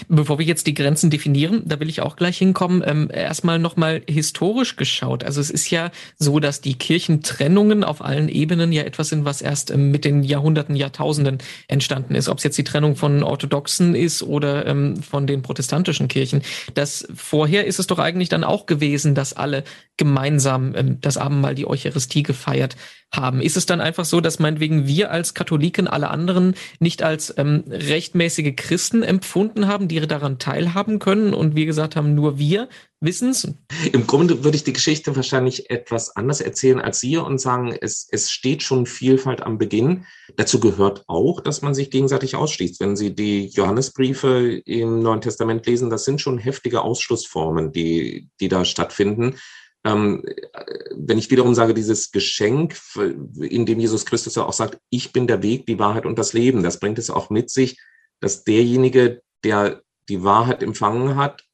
Bevor 0.08 0.38
wir 0.38 0.44
jetzt 0.44 0.66
die 0.66 0.74
Grenzen 0.74 1.10
definieren, 1.10 1.62
da 1.64 1.80
will 1.80 1.88
ich 1.88 2.02
auch 2.02 2.16
gleich 2.16 2.38
hinkommen, 2.38 2.82
ähm, 2.84 3.10
erstmal 3.12 3.58
nochmal 3.58 4.02
historisch 4.06 4.76
geschaut. 4.76 5.24
Also 5.24 5.40
es 5.40 5.50
ist 5.50 5.70
ja 5.70 5.90
so, 6.18 6.38
dass 6.38 6.60
die 6.60 6.74
Kirchentrennungen 6.74 7.82
auf 7.82 8.04
allen 8.04 8.28
Ebenen 8.28 8.72
ja 8.72 8.82
etwas 8.82 9.08
sind, 9.08 9.24
was 9.24 9.40
erst 9.40 9.70
ähm, 9.70 9.90
mit 9.90 10.04
den 10.04 10.22
Jahrhunderten, 10.22 10.76
Jahrtausenden 10.76 11.38
entstanden 11.68 12.14
ist. 12.14 12.28
Ob 12.28 12.38
es 12.38 12.44
jetzt 12.44 12.58
die 12.58 12.64
Trennung 12.64 12.96
von 12.96 13.22
Orthodoxen 13.22 13.94
ist 13.94 14.22
oder 14.22 14.66
ähm, 14.66 15.02
von 15.02 15.26
den 15.26 15.42
protestantischen 15.42 16.08
Kirchen. 16.08 16.42
Das 16.74 17.06
vorher 17.14 17.66
ist 17.66 17.78
es 17.78 17.86
doch 17.86 17.98
eigentlich 17.98 18.28
dann 18.28 18.44
auch 18.44 18.66
gewesen, 18.66 19.14
dass 19.14 19.32
alle 19.32 19.64
gemeinsam 19.96 20.74
ähm, 20.74 21.00
das 21.00 21.16
Abendmahl, 21.16 21.54
die 21.54 21.66
Eucharistie 21.66 22.22
gefeiert 22.22 22.76
haben. 23.14 23.40
Ist 23.40 23.56
es 23.56 23.66
dann 23.66 23.80
einfach 23.80 24.04
so, 24.04 24.20
dass 24.20 24.38
meinetwegen 24.38 24.86
wir 24.86 25.10
als 25.10 25.34
Katholiken 25.34 25.86
alle 25.86 26.10
anderen 26.10 26.54
nicht 26.80 27.02
als 27.02 27.32
ähm, 27.36 27.64
rechtmäßige 27.68 28.54
Christen 28.56 29.02
empfunden 29.02 29.68
haben, 29.68 29.88
die 29.88 30.00
daran 30.00 30.38
teilhaben 30.38 30.98
können 30.98 31.32
und 31.32 31.54
wir 31.54 31.66
gesagt 31.66 31.96
haben, 31.96 32.14
nur 32.14 32.38
wir 32.38 32.68
wissen 33.00 33.30
es? 33.30 33.48
Im 33.92 34.06
Grunde 34.06 34.44
würde 34.44 34.56
ich 34.56 34.64
die 34.64 34.72
Geschichte 34.72 35.14
wahrscheinlich 35.16 35.70
etwas 35.70 36.16
anders 36.16 36.40
erzählen 36.40 36.80
als 36.80 37.00
Sie 37.00 37.16
und 37.16 37.40
sagen, 37.40 37.76
es, 37.80 38.08
es 38.10 38.30
steht 38.30 38.62
schon 38.62 38.86
Vielfalt 38.86 39.42
am 39.42 39.56
Beginn. 39.56 40.04
Dazu 40.36 40.60
gehört 40.60 41.04
auch, 41.06 41.40
dass 41.40 41.62
man 41.62 41.74
sich 41.74 41.90
gegenseitig 41.90 42.36
ausschließt. 42.36 42.80
Wenn 42.80 42.96
Sie 42.96 43.14
die 43.14 43.46
Johannesbriefe 43.48 44.60
im 44.64 45.00
Neuen 45.00 45.20
Testament 45.20 45.64
lesen, 45.66 45.90
das 45.90 46.04
sind 46.04 46.20
schon 46.20 46.38
heftige 46.38 46.82
Ausschlussformen, 46.82 47.72
die, 47.72 48.28
die 48.40 48.48
da 48.48 48.64
stattfinden 48.64 49.36
wenn 49.84 51.18
ich 51.18 51.30
wiederum 51.30 51.54
sage, 51.54 51.72
dieses 51.72 52.10
Geschenk, 52.10 52.76
in 53.40 53.66
dem 53.66 53.78
Jesus 53.78 54.04
Christus 54.04 54.34
ja 54.34 54.44
auch 54.44 54.52
sagt, 54.52 54.80
ich 54.90 55.12
bin 55.12 55.28
der 55.28 55.44
Weg, 55.44 55.66
die 55.66 55.78
Wahrheit 55.78 56.06
und 56.06 56.18
das 56.18 56.32
Leben, 56.32 56.64
das 56.64 56.80
bringt 56.80 56.98
es 56.98 57.08
auch 57.08 57.30
mit 57.30 57.50
sich, 57.50 57.78
dass 58.20 58.42
derjenige, 58.42 59.22
der 59.44 59.82
die 60.08 60.24
Wahrheit 60.24 60.62
empfangen 60.62 61.14
hat, 61.14 61.44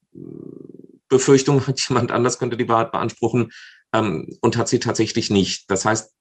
Befürchtung 1.09 1.67
hat, 1.67 1.81
jemand 1.89 2.11
anders 2.11 2.39
könnte 2.39 2.57
die 2.57 2.69
Wahrheit 2.69 2.93
beanspruchen 2.93 3.53
ähm, 3.93 4.37
und 4.41 4.57
hat 4.57 4.69
sie 4.69 4.81
tatsächlich 4.81 5.31
nicht. 5.31 5.71
Das 5.71 5.85
heißt, 5.85 6.13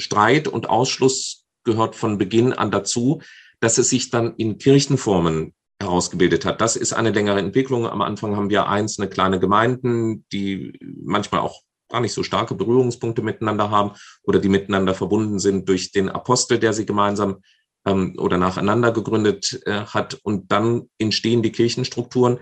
Streit 0.00 0.48
und 0.48 0.68
Ausschluss 0.68 1.44
gehört 1.64 1.96
von 1.96 2.18
Beginn 2.18 2.52
an 2.52 2.70
dazu, 2.70 3.20
dass 3.60 3.78
es 3.78 3.90
sich 3.90 4.10
dann 4.10 4.34
in 4.36 4.58
Kirchenformen 4.58 5.54
herausgebildet 5.80 6.44
hat. 6.44 6.60
Das 6.60 6.76
ist 6.76 6.92
eine 6.92 7.10
längere 7.10 7.38
Entwicklung. 7.38 7.86
Am 7.86 8.02
Anfang 8.02 8.36
haben 8.36 8.50
wir 8.50 8.68
einzelne 8.68 9.08
kleine 9.08 9.38
Gemeinden, 9.38 10.26
die 10.32 10.78
manchmal 10.80 11.40
auch 11.40 11.62
gar 11.88 12.00
nicht 12.00 12.12
so 12.12 12.22
starke 12.22 12.54
Berührungspunkte 12.54 13.22
miteinander 13.22 13.70
haben 13.70 13.92
oder 14.22 14.40
die 14.40 14.48
miteinander 14.48 14.94
verbunden 14.94 15.38
sind 15.38 15.68
durch 15.68 15.92
den 15.92 16.08
Apostel, 16.08 16.58
der 16.58 16.72
sie 16.72 16.84
gemeinsam 16.84 17.42
ähm, 17.86 18.14
oder 18.18 18.38
nacheinander 18.38 18.92
gegründet 18.92 19.60
äh, 19.66 19.86
hat. 19.86 20.14
Und 20.22 20.52
dann 20.52 20.90
entstehen 20.98 21.42
die 21.42 21.52
Kirchenstrukturen. 21.52 22.40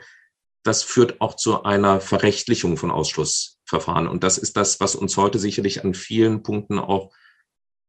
Das 0.62 0.82
führt 0.82 1.20
auch 1.20 1.36
zu 1.36 1.62
einer 1.62 2.00
Verrechtlichung 2.00 2.76
von 2.76 2.90
Ausschlussverfahren. 2.90 4.08
Und 4.08 4.24
das 4.24 4.38
ist 4.38 4.56
das, 4.56 4.80
was 4.80 4.96
uns 4.96 5.16
heute 5.16 5.38
sicherlich 5.38 5.84
an 5.84 5.94
vielen 5.94 6.42
Punkten 6.42 6.78
auch 6.78 7.12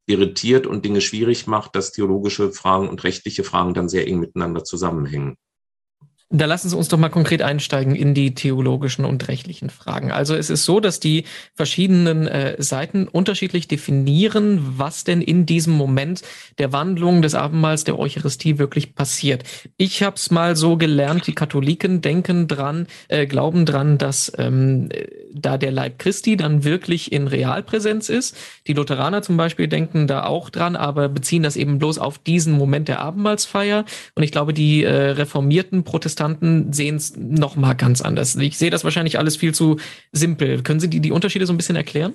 irritiert 0.07 0.65
und 0.67 0.85
Dinge 0.85 1.01
schwierig 1.01 1.47
macht, 1.47 1.75
dass 1.75 1.91
theologische 1.91 2.51
Fragen 2.51 2.89
und 2.89 3.03
rechtliche 3.03 3.43
Fragen 3.43 3.73
dann 3.73 3.89
sehr 3.89 4.07
eng 4.07 4.19
miteinander 4.19 4.63
zusammenhängen. 4.63 5.37
Da 6.29 6.46
lassen 6.46 6.67
Sie 6.67 6.75
uns 6.75 6.89
doch 6.89 6.98
mal 6.98 7.07
konkret 7.07 7.41
einsteigen 7.41 7.96
in 7.96 8.13
die 8.13 8.36
theologischen 8.36 9.05
und 9.05 9.29
rechtlichen 9.29 9.69
Fragen. 9.69 10.12
Also 10.12 10.36
es 10.36 10.50
ist 10.50 10.65
so, 10.65 10.81
dass 10.81 11.00
die 11.00 11.24
verschiedenen 11.53 12.27
äh, 12.27 12.62
Seiten 12.62 13.07
unterschiedlich 13.07 13.69
definieren, 13.69 14.60
was 14.77 15.05
denn 15.05 15.22
in 15.22 15.46
diesem 15.46 15.72
Moment 15.72 16.24
der 16.57 16.74
Wandlung 16.74 17.22
des 17.22 17.34
Abendmahls 17.34 17.86
der 17.86 17.98
Eucharistie 17.98 18.60
wirklich 18.60 18.93
passiert. 18.93 19.46
Ich 19.77 20.03
habe 20.03 20.17
es 20.17 20.29
mal 20.29 20.57
so 20.57 20.75
gelernt, 20.75 21.27
die 21.27 21.34
Katholiken 21.34 22.01
denken 22.01 22.50
dran, 22.50 22.88
äh, 23.07 23.25
glauben 23.25 23.65
dran, 23.65 23.98
dass 23.98 24.29
ähm, 24.38 24.89
da 25.34 25.57
der 25.57 25.72
Leib 25.72 25.98
Christi 25.98 26.36
dann 26.36 26.65
wirklich 26.65 27.13
in 27.13 27.27
Realpräsenz 27.27 28.10
ist. 28.10 28.36
Die 28.67 28.74
Lutheraner 28.74 29.22
zum 29.22 29.38
Beispiel 29.38 29.69
denken 29.69 30.07
da 30.07 30.25
auch 30.25 30.50
dran, 30.50 30.75
aber 30.75 31.07
beziehen 31.07 31.43
das 31.43 31.55
eben 31.55 31.79
bloß 31.79 32.00
auf 32.00 32.17
diesen 32.17 32.51
Moment 32.51 32.89
der 32.89 33.00
Abendmahlsfeier. 33.00 33.86
Und 34.15 34.24
ich 34.24 34.34
glaube, 34.34 34.53
die 34.53 34.84
äh, 34.84 34.91
reformierten 35.12 35.86
Protestanten 35.86 36.16
sehen 36.17 36.95
es 36.95 37.15
noch 37.15 37.55
mal 37.55 37.74
ganz 37.74 38.01
anders. 38.01 38.36
Ich 38.36 38.57
sehe 38.57 38.69
das 38.69 38.83
wahrscheinlich 38.83 39.19
alles 39.19 39.38
viel 39.38 39.53
zu 39.53 39.77
simpel. 40.12 40.63
Können 40.63 40.79
Sie 40.79 40.89
die, 40.89 41.00
die 41.00 41.12
Unterschiede 41.12 41.45
so 41.45 41.53
ein 41.53 41.57
bisschen 41.57 41.75
erklären? 41.75 42.13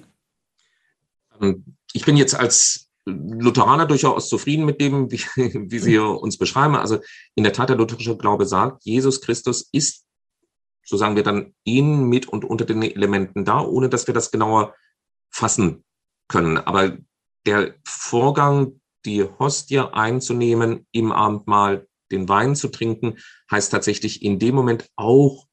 Ähm, 1.40 1.76
ich 1.92 2.04
bin 2.04 2.16
jetzt 2.16 2.35
als 2.35 2.90
Lutheraner 3.04 3.87
durchaus 3.87 4.28
zufrieden 4.28 4.64
mit 4.64 4.80
dem, 4.80 5.11
wie, 5.11 5.18
wie 5.71 5.78
Sie 5.78 5.99
uns 5.99 6.38
beschreiben. 6.38 6.76
Also 6.76 6.99
in 7.35 7.44
der 7.44 7.52
Tat, 7.52 7.68
der 7.68 7.76
lutherische 7.76 8.16
Glaube 8.16 8.47
sagt, 8.47 8.85
Jesus 8.85 9.21
Christus 9.21 9.68
ist, 9.73 10.04
so 10.85 10.97
sagen 10.97 11.16
wir 11.16 11.23
dann, 11.23 11.54
in, 11.64 12.04
mit 12.09 12.28
und 12.28 12.44
unter 12.44 12.64
den 12.64 12.82
Elementen 12.82 13.44
da, 13.44 13.61
ohne 13.61 13.88
dass 13.88 14.06
wir 14.06 14.14
das 14.14 14.30
genauer 14.30 14.75
fassen 15.30 15.85
können. 16.28 16.59
Aber 16.59 16.97
der 17.47 17.75
Vorgang, 17.85 18.80
die 19.04 19.25
Hostie 19.38 19.80
einzunehmen 19.80 20.87
im 20.92 21.12
Abendmahl, 21.12 21.88
den 22.12 22.28
Wein 22.28 22.54
zu 22.54 22.69
trinken, 22.69 23.19
heißt 23.50 23.73
tatsächlich 23.73 24.23
in 24.23 24.38
dem 24.38 24.54
Moment 24.54 24.88
auch 24.97 25.47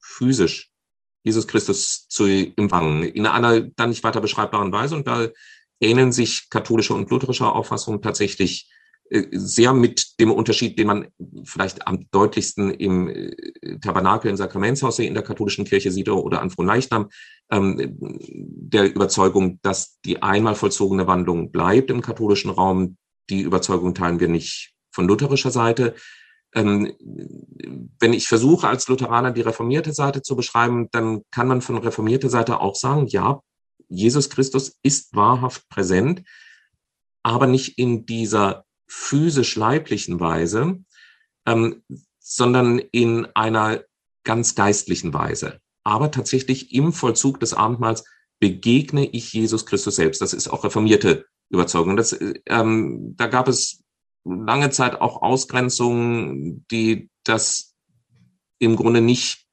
physisch 0.00 0.72
Jesus 1.24 1.46
Christus 1.46 2.08
zu 2.08 2.26
empfangen. 2.26 3.04
In 3.04 3.26
einer 3.26 3.60
dann 3.60 3.90
nicht 3.90 4.04
weiter 4.04 4.20
beschreibbaren 4.20 4.72
Weise. 4.72 4.96
Und 4.96 5.06
da 5.06 5.28
ähneln 5.80 6.12
sich 6.12 6.48
katholische 6.50 6.94
und 6.94 7.10
lutherische 7.10 7.46
Auffassungen 7.46 8.02
tatsächlich 8.02 8.70
äh, 9.10 9.26
sehr 9.32 9.72
mit 9.72 10.18
dem 10.20 10.32
Unterschied, 10.32 10.78
den 10.78 10.86
man 10.86 11.08
vielleicht 11.44 11.86
am 11.86 12.06
deutlichsten 12.10 12.72
im 12.72 13.08
äh, 13.08 13.78
Tabernakel, 13.80 14.30
im 14.30 14.36
Sakramentshaus 14.36 14.98
in 14.98 15.14
der 15.14 15.22
katholischen 15.22 15.64
Kirche 15.64 15.92
sieht 15.92 16.08
oder 16.08 16.40
an 16.40 16.50
Fronleichnam, 16.50 17.08
ähm, 17.50 17.96
der 18.00 18.92
Überzeugung, 18.94 19.60
dass 19.62 20.00
die 20.04 20.22
einmal 20.22 20.54
vollzogene 20.54 21.06
Wandlung 21.06 21.52
bleibt 21.52 21.90
im 21.90 22.02
katholischen 22.02 22.50
Raum. 22.50 22.96
Die 23.30 23.42
Überzeugung 23.42 23.94
teilen 23.94 24.18
wir 24.18 24.28
nicht 24.28 24.74
von 24.92 25.06
lutherischer 25.06 25.50
Seite. 25.50 25.94
Ähm, 26.54 26.92
wenn 27.98 28.12
ich 28.12 28.28
versuche, 28.28 28.68
als 28.68 28.86
Lutheraner 28.88 29.30
die 29.30 29.40
reformierte 29.40 29.92
Seite 29.92 30.22
zu 30.22 30.36
beschreiben, 30.36 30.88
dann 30.90 31.22
kann 31.30 31.48
man 31.48 31.62
von 31.62 31.78
reformierter 31.78 32.28
Seite 32.28 32.60
auch 32.60 32.74
sagen, 32.74 33.06
ja, 33.06 33.40
Jesus 33.88 34.30
Christus 34.30 34.78
ist 34.82 35.14
wahrhaft 35.14 35.68
präsent, 35.68 36.22
aber 37.22 37.46
nicht 37.46 37.78
in 37.78 38.06
dieser 38.06 38.64
physisch-leiblichen 38.86 40.20
Weise, 40.20 40.84
ähm, 41.46 41.82
sondern 42.18 42.78
in 42.78 43.26
einer 43.34 43.82
ganz 44.24 44.54
geistlichen 44.54 45.14
Weise. 45.14 45.60
Aber 45.84 46.10
tatsächlich 46.10 46.72
im 46.72 46.92
Vollzug 46.92 47.40
des 47.40 47.54
Abendmahls 47.54 48.04
begegne 48.38 49.06
ich 49.06 49.32
Jesus 49.32 49.66
Christus 49.66 49.96
selbst. 49.96 50.20
Das 50.20 50.32
ist 50.32 50.48
auch 50.48 50.64
reformierte 50.64 51.26
Überzeugung. 51.48 51.96
Das, 51.96 52.16
ähm, 52.46 53.14
da 53.16 53.26
gab 53.26 53.48
es 53.48 53.82
lange 54.24 54.70
Zeit 54.70 55.00
auch 55.00 55.22
Ausgrenzungen, 55.22 56.66
die 56.70 57.10
das 57.24 57.74
im 58.58 58.76
Grunde 58.76 59.00
nicht 59.00 59.46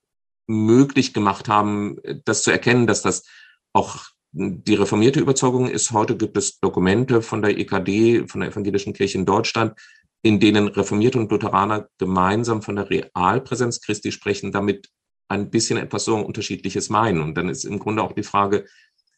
möglich 0.47 1.13
gemacht 1.13 1.47
haben, 1.47 1.97
das 2.25 2.43
zu 2.43 2.51
erkennen, 2.51 2.87
dass 2.87 3.01
das 3.01 3.25
auch 3.73 4.05
die 4.31 4.75
reformierte 4.75 5.19
Überzeugung 5.19 5.67
ist, 5.67 5.91
heute 5.91 6.15
gibt 6.15 6.37
es 6.37 6.59
Dokumente 6.59 7.21
von 7.21 7.41
der 7.41 7.57
EKD, 7.57 8.27
von 8.27 8.41
der 8.41 8.51
Evangelischen 8.51 8.93
Kirche 8.93 9.17
in 9.17 9.25
Deutschland, 9.25 9.73
in 10.21 10.39
denen 10.39 10.67
Reformierte 10.67 11.17
und 11.17 11.31
Lutheraner 11.31 11.89
gemeinsam 11.97 12.61
von 12.61 12.75
der 12.75 12.89
Realpräsenz 12.89 13.81
Christi 13.81 14.11
sprechen, 14.11 14.51
damit 14.51 14.89
ein 15.29 15.49
bisschen 15.49 15.77
etwas 15.77 16.05
so 16.05 16.15
unterschiedliches 16.17 16.89
meinen. 16.89 17.21
Und 17.21 17.35
dann 17.35 17.49
ist 17.49 17.63
im 17.63 17.79
Grunde 17.79 18.03
auch 18.03 18.11
die 18.11 18.23
Frage, 18.23 18.65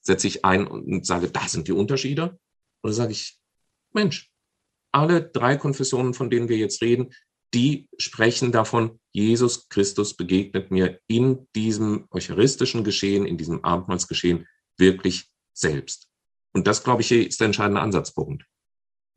setze 0.02 0.28
ich 0.28 0.46
ein 0.46 0.68
und 0.68 1.06
sage, 1.06 1.30
da 1.30 1.48
sind 1.48 1.68
die 1.68 1.74
Unterschiede? 1.74 2.40
Oder 2.84 2.94
sage 2.94 3.12
ich, 3.12 3.38
Mensch, 3.94 4.31
alle 4.92 5.22
drei 5.22 5.58
Konfessionen, 5.58 6.14
von 6.14 6.30
denen 6.30 6.50
wir 6.50 6.58
jetzt 6.58 6.82
reden, 6.82 7.14
die 7.54 7.90
sprechen 7.98 8.52
davon, 8.52 9.00
Jesus 9.12 9.68
Christus 9.68 10.16
begegnet 10.16 10.72
mir 10.72 11.00
in 11.08 11.48
diesem 11.56 12.06
eucharistischen 12.12 12.84
Geschehen, 12.84 13.26
in 13.26 13.38
diesem 13.38 13.64
Abendmahlsgeschehen 13.64 14.48
wirklich 14.78 15.30
selbst. 15.54 16.08
Und 16.54 16.68
das, 16.68 16.84
glaube 16.84 17.02
ich, 17.02 17.12
ist 17.12 17.40
der 17.40 17.46
entscheidende 17.46 17.82
Ansatzpunkt. 17.82 18.46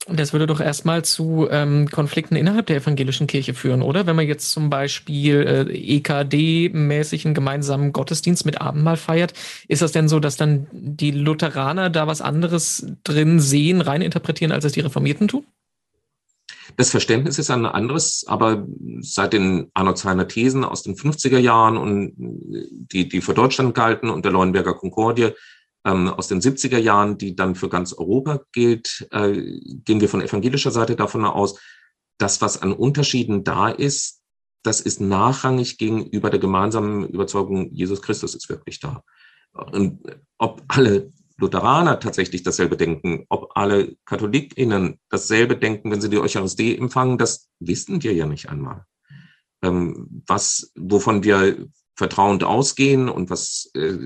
Das 0.07 0.35
würde 0.35 0.47
doch 0.47 0.61
erstmal 0.61 1.03
zu 1.03 1.49
ähm, 1.51 1.89
Konflikten 1.91 2.37
innerhalb 2.37 2.67
der 2.67 2.77
evangelischen 2.77 3.27
Kirche 3.27 3.55
führen, 3.55 3.81
oder? 3.81 4.07
Wenn 4.07 4.17
man 4.17 4.27
jetzt 4.27 4.51
zum 4.51 4.69
Beispiel 4.69 5.67
äh, 5.71 5.97
EKD-mäßigen 5.97 7.33
gemeinsamen 7.33 7.93
Gottesdienst 7.93 8.45
mit 8.45 8.61
Abendmahl 8.61 8.99
feiert, 8.99 9.33
ist 9.67 9.81
das 9.81 9.93
denn 9.93 10.11
so, 10.11 10.21
dass 10.21 10.37
dann 10.37 10.67
die 10.73 11.11
Lutheraner 11.11 11.89
da 11.89 12.07
was 12.07 12.21
anderes 12.21 12.87
drin 13.03 13.41
sehen, 13.41 13.81
rein 13.81 14.03
interpretieren, 14.03 14.53
als 14.53 14.67
es 14.67 14.73
die 14.73 14.81
Reformierten 14.81 15.27
tun? 15.27 15.47
Das 16.77 16.91
Verständnis 16.91 17.39
ist 17.39 17.51
ein 17.51 17.67
anderes, 17.67 18.25
aber 18.27 18.67
seit 19.01 19.33
den 19.33 19.71
Arnold 19.75 19.99
Zweiner 19.99 20.29
Thesen 20.29 20.65
aus 20.65 20.83
den 20.83 20.97
50er 20.97 21.39
Jahren 21.39 21.77
und 21.77 22.15
die, 22.17 23.09
die 23.09 23.21
für 23.21 23.35
Deutschland 23.35 23.75
galten 23.75 24.09
und 24.09 24.25
der 24.25 24.33
Leuenberger 24.33 24.75
Konkordie 24.75 25.31
ähm, 25.85 26.09
aus 26.09 26.29
den 26.29 26.41
70er 26.41 26.79
Jahren, 26.79 27.19
die 27.19 27.37
dann 27.37 27.55
für 27.55 27.69
ganz 27.69 27.93
Europa 27.93 28.41
gilt, 28.53 29.07
äh, 29.11 29.33
gehen 29.85 30.01
wir 30.01 30.09
von 30.09 30.23
evangelischer 30.23 30.71
Seite 30.71 30.97
davon 30.97 31.25
aus, 31.25 31.61
dass 32.19 32.41
was 32.41 32.61
an 32.63 32.73
Unterschieden 32.73 33.45
da 33.45 33.69
ist, 33.69 34.23
das 34.63 34.81
ist 34.81 35.01
nachrangig 35.01 35.79
gegenüber 35.79 36.31
der 36.31 36.41
gemeinsamen 36.41 37.07
Überzeugung, 37.07 37.71
Jesus 37.73 38.01
Christus 38.01 38.35
ist 38.35 38.49
wirklich 38.49 38.81
da. 38.81 39.03
Und 39.53 40.01
ob 40.39 40.63
alle 40.69 41.13
Lutheraner 41.37 41.99
tatsächlich 41.99 42.43
dasselbe 42.43 42.77
denken, 42.77 43.27
ob 43.29 43.57
alle 43.57 43.97
KatholikInnen 44.05 44.99
dasselbe 45.11 45.57
denken, 45.57 45.91
wenn 45.91 46.01
sie 46.01 46.11
die 46.11 46.19
Eucharistie 46.19 46.77
empfangen, 46.77 47.19
das 47.19 47.49
wissen 47.59 48.03
wir 48.03 48.13
ja 48.13 48.27
nicht 48.27 48.49
einmal. 48.49 48.85
Ähm, 49.63 50.23
was, 50.27 50.73
wovon 50.77 51.25
wir 51.25 51.67
vertrauend 51.97 52.45
ausgehen 52.45 53.09
und 53.09 53.31
was 53.31 53.71
äh, 53.75 53.97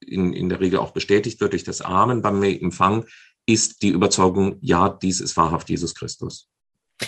in, 0.00 0.32
in 0.32 0.48
der 0.48 0.60
Regel 0.60 0.78
auch 0.78 0.92
bestätigt 0.92 1.40
wird 1.40 1.52
durch 1.52 1.64
das 1.64 1.80
Amen 1.80 2.22
beim 2.22 2.42
Empfang, 2.42 3.04
ist 3.46 3.82
die 3.82 3.88
Überzeugung, 3.88 4.56
ja, 4.60 4.88
dies 4.88 5.20
ist 5.20 5.36
wahrhaft 5.36 5.70
Jesus 5.70 5.94
Christus. 5.94 6.48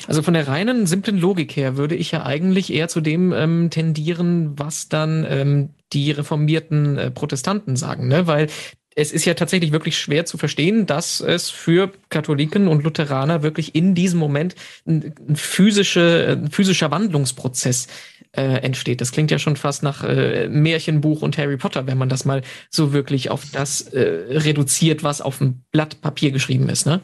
Also 0.08 0.22
von 0.22 0.34
der 0.34 0.48
reinen, 0.48 0.86
simplen 0.86 1.18
Logik 1.18 1.54
her 1.54 1.76
würde 1.76 1.94
ich 1.94 2.12
ja 2.12 2.24
eigentlich 2.24 2.72
eher 2.72 2.88
zu 2.88 3.00
dem 3.00 3.32
ähm, 3.32 3.68
tendieren, 3.68 4.58
was 4.58 4.88
dann 4.88 5.26
ähm, 5.28 5.70
die 5.92 6.10
reformierten 6.12 6.96
äh, 6.96 7.10
Protestanten 7.10 7.76
sagen, 7.76 8.08
ne? 8.08 8.26
Weil 8.26 8.48
es 8.94 9.12
ist 9.12 9.24
ja 9.24 9.34
tatsächlich 9.34 9.72
wirklich 9.72 9.96
schwer 9.98 10.24
zu 10.24 10.38
verstehen, 10.38 10.86
dass 10.86 11.20
es 11.20 11.50
für 11.50 11.92
Katholiken 12.08 12.68
und 12.68 12.82
Lutheraner 12.84 13.42
wirklich 13.42 13.74
in 13.74 13.94
diesem 13.94 14.18
Moment 14.18 14.54
ein, 14.86 15.14
physische, 15.34 16.38
ein 16.42 16.50
physischer 16.50 16.90
Wandlungsprozess 16.90 17.88
äh, 18.32 18.42
entsteht. 18.42 19.00
Das 19.00 19.12
klingt 19.12 19.30
ja 19.30 19.38
schon 19.38 19.56
fast 19.56 19.82
nach 19.82 20.04
äh, 20.04 20.48
Märchenbuch 20.48 21.22
und 21.22 21.38
Harry 21.38 21.56
Potter, 21.56 21.86
wenn 21.86 21.98
man 21.98 22.08
das 22.08 22.24
mal 22.24 22.42
so 22.70 22.92
wirklich 22.92 23.30
auf 23.30 23.44
das 23.52 23.82
äh, 23.82 24.00
reduziert, 24.00 25.02
was 25.02 25.20
auf 25.20 25.38
dem 25.38 25.62
Blatt 25.70 26.00
Papier 26.00 26.30
geschrieben 26.30 26.68
ist, 26.68 26.86
ne? 26.86 27.00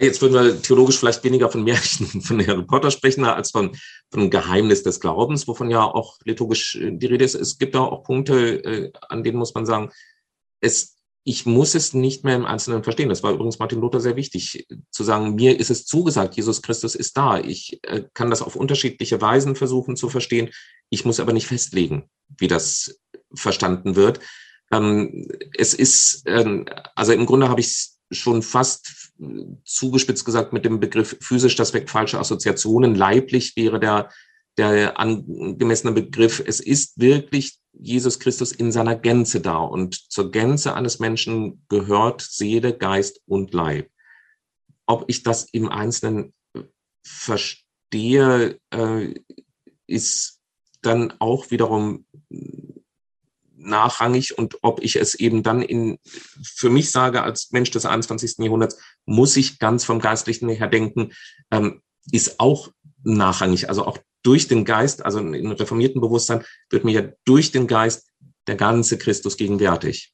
Jetzt 0.00 0.20
würden 0.20 0.34
wir 0.34 0.60
theologisch 0.60 0.98
vielleicht 0.98 1.22
weniger 1.22 1.48
von 1.48 1.62
Märchen 1.62 2.06
von 2.20 2.44
Harry 2.44 2.64
Potter 2.64 2.90
sprechen, 2.90 3.24
als 3.24 3.52
von, 3.52 3.76
von 4.10 4.28
Geheimnis 4.28 4.82
des 4.82 4.98
Glaubens, 4.98 5.46
wovon 5.46 5.70
ja 5.70 5.84
auch 5.84 6.18
liturgisch 6.24 6.76
äh, 6.76 6.90
die 6.92 7.06
Rede 7.06 7.24
ist. 7.24 7.34
Es 7.34 7.58
gibt 7.58 7.74
da 7.74 7.80
auch 7.80 8.02
Punkte, 8.02 8.64
äh, 8.64 8.92
an 9.08 9.22
denen 9.22 9.38
muss 9.38 9.54
man 9.54 9.66
sagen, 9.66 9.90
es, 10.64 10.96
ich 11.24 11.46
muss 11.46 11.74
es 11.74 11.94
nicht 11.94 12.24
mehr 12.24 12.36
im 12.36 12.44
Einzelnen 12.44 12.82
verstehen. 12.82 13.08
Das 13.08 13.22
war 13.22 13.32
übrigens 13.32 13.58
Martin 13.58 13.80
Luther 13.80 14.00
sehr 14.00 14.16
wichtig, 14.16 14.66
zu 14.90 15.04
sagen, 15.04 15.34
mir 15.34 15.58
ist 15.58 15.70
es 15.70 15.86
zugesagt, 15.86 16.36
Jesus 16.36 16.62
Christus 16.62 16.94
ist 16.94 17.16
da. 17.16 17.38
Ich 17.38 17.80
äh, 17.82 18.04
kann 18.14 18.30
das 18.30 18.42
auf 18.42 18.56
unterschiedliche 18.56 19.20
Weisen 19.20 19.56
versuchen 19.56 19.96
zu 19.96 20.08
verstehen. 20.08 20.50
Ich 20.90 21.04
muss 21.04 21.20
aber 21.20 21.32
nicht 21.32 21.46
festlegen, 21.46 22.10
wie 22.38 22.48
das 22.48 23.00
verstanden 23.34 23.96
wird. 23.96 24.20
Ähm, 24.72 25.28
es 25.56 25.74
ist, 25.74 26.22
ähm, 26.26 26.66
also 26.94 27.12
im 27.12 27.26
Grunde 27.26 27.48
habe 27.48 27.60
ich 27.60 27.68
es 27.68 28.00
schon 28.10 28.42
fast 28.42 29.12
zugespitzt 29.64 30.24
gesagt 30.24 30.52
mit 30.52 30.64
dem 30.64 30.80
Begriff 30.80 31.16
physisch, 31.20 31.56
das 31.56 31.72
weckt 31.72 31.90
falsche 31.90 32.18
Assoziationen. 32.18 32.94
Leiblich 32.94 33.56
wäre 33.56 33.78
der, 33.78 34.10
der 34.58 34.98
angemessene 34.98 35.92
Begriff. 35.92 36.42
Es 36.44 36.60
ist 36.60 36.98
wirklich 36.98 37.58
Jesus 37.78 38.18
Christus 38.18 38.52
in 38.52 38.72
seiner 38.72 38.96
Gänze 38.96 39.40
da 39.40 39.58
und 39.58 40.10
zur 40.10 40.30
Gänze 40.30 40.74
eines 40.74 40.98
Menschen 40.98 41.64
gehört 41.68 42.20
Seele, 42.20 42.76
Geist 42.76 43.20
und 43.26 43.52
Leib. 43.52 43.90
Ob 44.86 45.04
ich 45.08 45.22
das 45.22 45.44
im 45.52 45.68
Einzelnen 45.68 46.32
verstehe, 47.02 48.58
äh, 48.70 49.14
ist 49.86 50.40
dann 50.82 51.14
auch 51.18 51.50
wiederum 51.50 52.06
nachrangig 53.56 54.36
und 54.36 54.58
ob 54.62 54.82
ich 54.82 54.96
es 54.96 55.14
eben 55.14 55.42
dann 55.42 55.62
in, 55.62 55.98
für 56.04 56.70
mich 56.70 56.90
sage, 56.90 57.22
als 57.22 57.50
Mensch 57.50 57.70
des 57.70 57.86
21. 57.86 58.38
Jahrhunderts, 58.38 58.78
muss 59.06 59.36
ich 59.36 59.58
ganz 59.58 59.84
vom 59.84 60.00
Geistlichen 60.00 60.48
her 60.48 60.68
denken, 60.68 61.12
ähm, 61.50 61.82
ist 62.12 62.40
auch 62.40 62.70
nachrangig. 63.02 63.68
Also 63.68 63.86
auch 63.86 63.98
durch 64.24 64.48
den 64.48 64.64
Geist, 64.64 65.04
also 65.04 65.20
im 65.20 65.52
reformierten 65.52 66.00
Bewusstsein, 66.00 66.44
wird 66.70 66.84
mir 66.84 66.92
ja 66.92 67.08
durch 67.24 67.52
den 67.52 67.66
Geist 67.66 68.10
der 68.46 68.56
ganze 68.56 68.98
Christus 68.98 69.36
gegenwärtig. 69.36 70.13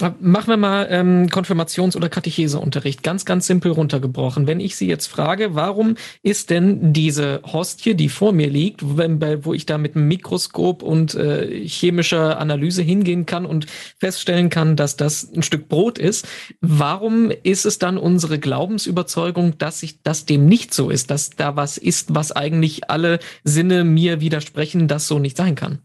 Machen 0.00 0.48
wir 0.48 0.56
mal 0.56 0.86
ähm, 0.90 1.26
Konfirmations- 1.28 1.96
oder 1.96 2.08
Katecheseunterricht. 2.08 3.02
Ganz, 3.02 3.24
ganz 3.24 3.46
simpel 3.46 3.72
runtergebrochen. 3.72 4.46
Wenn 4.46 4.60
ich 4.60 4.76
Sie 4.76 4.86
jetzt 4.86 5.06
frage, 5.06 5.54
warum 5.54 5.96
ist 6.22 6.50
denn 6.50 6.92
diese 6.92 7.40
Hostie, 7.44 7.94
die 7.94 8.08
vor 8.08 8.32
mir 8.32 8.48
liegt, 8.48 8.96
wenn, 8.96 9.20
wo 9.44 9.54
ich 9.54 9.66
da 9.66 9.76
mit 9.76 9.96
einem 9.96 10.06
Mikroskop 10.06 10.82
und 10.82 11.14
äh, 11.14 11.66
chemischer 11.66 12.38
Analyse 12.38 12.82
hingehen 12.82 13.26
kann 13.26 13.44
und 13.44 13.66
feststellen 13.98 14.50
kann, 14.50 14.76
dass 14.76 14.96
das 14.96 15.32
ein 15.34 15.42
Stück 15.42 15.68
Brot 15.68 15.98
ist, 15.98 16.28
warum 16.60 17.32
ist 17.42 17.66
es 17.66 17.78
dann 17.78 17.98
unsere 17.98 18.38
Glaubensüberzeugung, 18.38 19.58
dass 19.58 19.82
ich, 19.82 20.02
dass 20.02 20.26
dem 20.26 20.46
nicht 20.46 20.74
so 20.74 20.90
ist, 20.90 21.10
dass 21.10 21.30
da 21.30 21.56
was 21.56 21.76
ist, 21.76 22.14
was 22.14 22.30
eigentlich 22.32 22.88
alle 22.88 23.18
Sinne 23.42 23.82
mir 23.84 24.20
widersprechen, 24.20 24.86
das 24.86 25.08
so 25.08 25.18
nicht 25.18 25.36
sein 25.36 25.56
kann? 25.56 25.80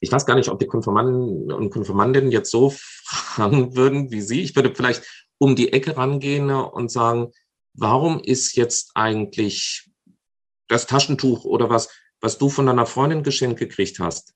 Ich 0.00 0.12
weiß 0.12 0.26
gar 0.26 0.34
nicht, 0.34 0.48
ob 0.48 0.58
die 0.58 0.66
Konfirmanden 0.66 1.52
und 1.52 1.70
Konfirmandinnen 1.70 2.30
jetzt 2.30 2.50
so 2.50 2.72
fragen 3.04 3.76
würden 3.76 4.10
wie 4.10 4.20
Sie. 4.20 4.42
Ich 4.42 4.54
würde 4.54 4.74
vielleicht 4.74 5.04
um 5.38 5.56
die 5.56 5.72
Ecke 5.72 5.96
rangehen 5.96 6.50
und 6.50 6.90
sagen, 6.90 7.32
warum 7.74 8.20
ist 8.20 8.56
jetzt 8.56 8.92
eigentlich 8.94 9.88
das 10.68 10.86
Taschentuch 10.86 11.44
oder 11.44 11.70
was, 11.70 11.88
was 12.20 12.38
du 12.38 12.48
von 12.48 12.66
deiner 12.66 12.86
Freundin 12.86 13.22
geschenkt 13.22 13.58
gekriegt 13.58 13.98
hast, 13.98 14.34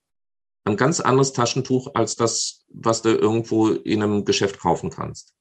ein 0.65 0.77
ganz 0.77 1.01
anderes 1.01 1.33
Taschentuch 1.33 1.89
als 1.95 2.17
das, 2.17 2.65
was 2.69 3.03
du 3.03 3.11
irgendwo 3.11 3.69
in 3.69 4.03
einem 4.03 4.25
Geschäft 4.25 4.61
kaufen 4.61 4.91
kannst? 4.91 5.35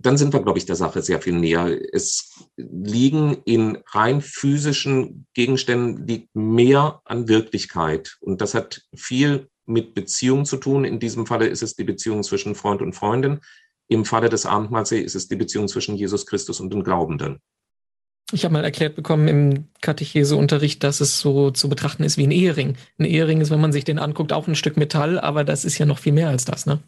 Dann 0.00 0.16
sind 0.16 0.32
wir, 0.32 0.40
glaube 0.40 0.58
ich, 0.58 0.64
der 0.64 0.76
Sache 0.76 1.02
sehr 1.02 1.20
viel 1.20 1.34
näher. 1.34 1.76
Es 1.92 2.48
liegen 2.56 3.38
in 3.44 3.78
rein 3.88 4.20
physischen 4.20 5.26
Gegenständen 5.34 6.06
liegt 6.06 6.34
mehr 6.36 7.00
an 7.04 7.26
Wirklichkeit. 7.26 8.16
Und 8.20 8.40
das 8.40 8.54
hat 8.54 8.82
viel 8.94 9.48
mit 9.66 9.94
Beziehung 9.94 10.44
zu 10.44 10.56
tun. 10.56 10.84
In 10.84 11.00
diesem 11.00 11.26
Falle 11.26 11.48
ist 11.48 11.64
es 11.64 11.74
die 11.74 11.84
Beziehung 11.84 12.22
zwischen 12.22 12.54
Freund 12.54 12.80
und 12.80 12.92
Freundin. 12.92 13.40
Im 13.88 14.04
Falle 14.04 14.28
des 14.28 14.46
Abendmahlsee 14.46 15.00
ist 15.00 15.16
es 15.16 15.26
die 15.26 15.36
Beziehung 15.36 15.66
zwischen 15.66 15.96
Jesus 15.96 16.26
Christus 16.26 16.60
und 16.60 16.72
den 16.72 16.84
Glaubenden. 16.84 17.40
Ich 18.30 18.44
habe 18.44 18.52
mal 18.52 18.64
erklärt 18.64 18.94
bekommen 18.94 19.26
im 19.26 19.68
Katecheseunterricht, 19.80 20.84
dass 20.84 21.00
es 21.00 21.18
so 21.18 21.50
zu 21.50 21.68
betrachten 21.68 22.04
ist 22.04 22.18
wie 22.18 22.26
ein 22.26 22.30
Ehering. 22.30 22.76
Ein 22.98 23.04
Ehering 23.04 23.40
ist, 23.40 23.50
wenn 23.50 23.60
man 23.60 23.72
sich 23.72 23.84
den 23.84 23.98
anguckt, 23.98 24.32
auch 24.32 24.46
ein 24.46 24.54
Stück 24.54 24.76
Metall, 24.76 25.18
aber 25.18 25.42
das 25.42 25.64
ist 25.64 25.78
ja 25.78 25.86
noch 25.86 25.98
viel 25.98 26.12
mehr 26.12 26.28
als 26.28 26.44
das, 26.44 26.66
ne? 26.66 26.78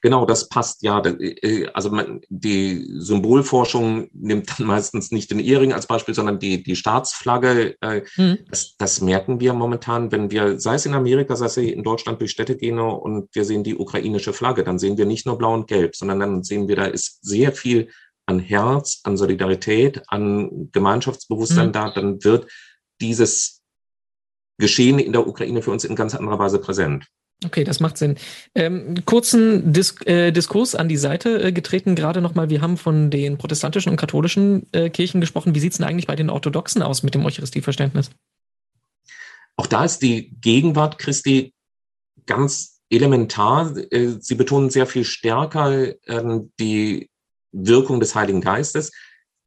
Genau, 0.00 0.26
das 0.26 0.48
passt 0.48 0.82
ja. 0.82 1.00
Äh, 1.04 1.66
also 1.72 1.90
die 2.28 2.86
Symbolforschung 2.98 4.08
nimmt 4.12 4.58
dann 4.58 4.66
meistens 4.66 5.10
nicht 5.10 5.30
den 5.30 5.40
Ehering 5.40 5.72
als 5.72 5.86
Beispiel, 5.86 6.14
sondern 6.14 6.38
die, 6.38 6.62
die 6.62 6.76
Staatsflagge. 6.76 7.76
Mhm. 8.16 8.38
Das, 8.50 8.76
das 8.78 9.00
merken 9.00 9.40
wir 9.40 9.52
momentan, 9.52 10.12
wenn 10.12 10.30
wir, 10.30 10.60
sei 10.60 10.74
es 10.74 10.86
in 10.86 10.94
Amerika, 10.94 11.36
sei 11.36 11.46
es 11.46 11.56
in 11.56 11.82
Deutschland 11.82 12.20
durch 12.20 12.30
Städte 12.30 12.56
gehen 12.56 12.78
und 12.78 13.34
wir 13.34 13.44
sehen 13.44 13.64
die 13.64 13.76
ukrainische 13.76 14.32
Flagge, 14.32 14.64
dann 14.64 14.78
sehen 14.78 14.98
wir 14.98 15.06
nicht 15.06 15.26
nur 15.26 15.38
blau 15.38 15.54
und 15.54 15.66
gelb, 15.66 15.96
sondern 15.96 16.20
dann 16.20 16.42
sehen 16.42 16.68
wir, 16.68 16.76
da 16.76 16.86
ist 16.86 17.24
sehr 17.24 17.52
viel 17.52 17.88
an 18.26 18.40
Herz, 18.40 19.00
an 19.04 19.16
Solidarität, 19.16 20.02
an 20.08 20.70
Gemeinschaftsbewusstsein 20.72 21.68
mhm. 21.68 21.72
da. 21.72 21.90
Dann 21.90 22.24
wird 22.24 22.50
dieses 23.00 23.62
Geschehen 24.58 24.98
in 24.98 25.12
der 25.12 25.26
Ukraine 25.26 25.62
für 25.62 25.70
uns 25.70 25.84
in 25.84 25.96
ganz 25.96 26.14
anderer 26.14 26.38
Weise 26.38 26.58
präsent. 26.58 27.06
Okay, 27.44 27.64
das 27.64 27.80
macht 27.80 27.98
Sinn. 27.98 28.16
Ähm, 28.54 29.04
kurzen 29.04 29.72
Dis 29.72 30.00
äh, 30.06 30.32
Diskurs 30.32 30.74
an 30.74 30.88
die 30.88 30.96
Seite 30.96 31.42
äh, 31.42 31.52
getreten, 31.52 31.94
gerade 31.94 32.22
nochmal, 32.22 32.48
wir 32.48 32.62
haben 32.62 32.78
von 32.78 33.10
den 33.10 33.36
protestantischen 33.36 33.90
und 33.90 33.98
katholischen 33.98 34.66
äh, 34.72 34.88
Kirchen 34.88 35.20
gesprochen. 35.20 35.54
Wie 35.54 35.60
sieht 35.60 35.72
es 35.72 35.78
denn 35.78 35.86
eigentlich 35.86 36.06
bei 36.06 36.16
den 36.16 36.30
Orthodoxen 36.30 36.80
aus 36.80 37.02
mit 37.02 37.14
dem 37.14 37.26
Eucharistieverständnis? 37.26 38.10
Auch 39.56 39.66
da 39.66 39.84
ist 39.84 40.00
die 40.00 40.30
Gegenwart 40.40 40.98
Christi 40.98 41.52
ganz 42.24 42.80
elementar. 42.88 43.76
Äh, 43.90 44.16
sie 44.18 44.34
betonen 44.34 44.70
sehr 44.70 44.86
viel 44.86 45.04
stärker 45.04 45.92
ähm, 46.06 46.52
die 46.58 47.10
Wirkung 47.52 48.00
des 48.00 48.14
Heiligen 48.14 48.40
Geistes 48.40 48.92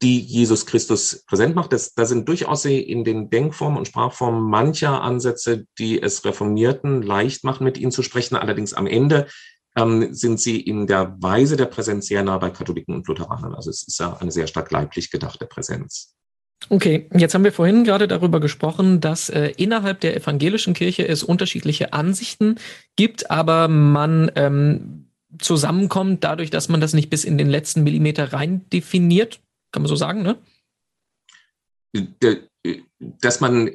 die 0.01 0.19
Jesus 0.19 0.65
Christus 0.65 1.23
präsent 1.27 1.55
macht. 1.55 1.73
Das, 1.73 1.93
da 1.93 2.05
sind 2.05 2.27
durchaus 2.27 2.65
in 2.65 3.03
den 3.03 3.29
Denkformen 3.29 3.77
und 3.77 3.87
Sprachformen 3.87 4.41
mancher 4.41 5.01
Ansätze, 5.01 5.65
die 5.77 6.01
es 6.01 6.23
Reformierten 6.23 7.01
leicht 7.01 7.43
machen, 7.43 7.65
mit 7.65 7.77
ihnen 7.77 7.91
zu 7.91 8.01
sprechen. 8.01 8.35
Allerdings 8.35 8.73
am 8.73 8.87
Ende 8.87 9.27
ähm, 9.75 10.13
sind 10.13 10.39
sie 10.39 10.59
in 10.59 10.87
der 10.87 11.15
Weise 11.19 11.57
der 11.57 11.65
Präsenz 11.65 12.07
sehr 12.07 12.23
nah 12.23 12.37
bei 12.37 12.49
Katholiken 12.49 12.95
und 12.95 13.07
Lutheranern. 13.07 13.53
Also 13.53 13.69
es 13.69 13.83
ist 13.87 13.99
ja 13.99 14.15
eine 14.17 14.31
sehr 14.31 14.47
stark 14.47 14.71
leiblich 14.71 15.11
gedachte 15.11 15.45
Präsenz. 15.45 16.15
Okay, 16.69 17.09
jetzt 17.13 17.33
haben 17.33 17.45
wir 17.45 17.53
vorhin 17.53 17.83
gerade 17.85 18.07
darüber 18.07 18.39
gesprochen, 18.39 18.99
dass 18.99 19.29
äh, 19.29 19.53
innerhalb 19.55 20.01
der 20.01 20.15
evangelischen 20.15 20.73
Kirche 20.73 21.07
es 21.07 21.23
unterschiedliche 21.23 21.93
Ansichten 21.93 22.55
gibt, 22.97 23.31
aber 23.31 23.69
man 23.69 24.29
ähm, 24.35 25.09
zusammenkommt 25.39 26.23
dadurch, 26.23 26.49
dass 26.49 26.67
man 26.69 26.81
das 26.81 26.93
nicht 26.93 27.09
bis 27.09 27.23
in 27.23 27.37
den 27.37 27.49
letzten 27.49 27.83
Millimeter 27.83 28.33
rein 28.33 28.65
definiert. 28.71 29.39
Kann 29.71 29.83
man 29.83 29.89
so 29.89 29.95
sagen, 29.95 30.21
ne? 30.21 30.37
Dass 32.99 33.39
man 33.39 33.71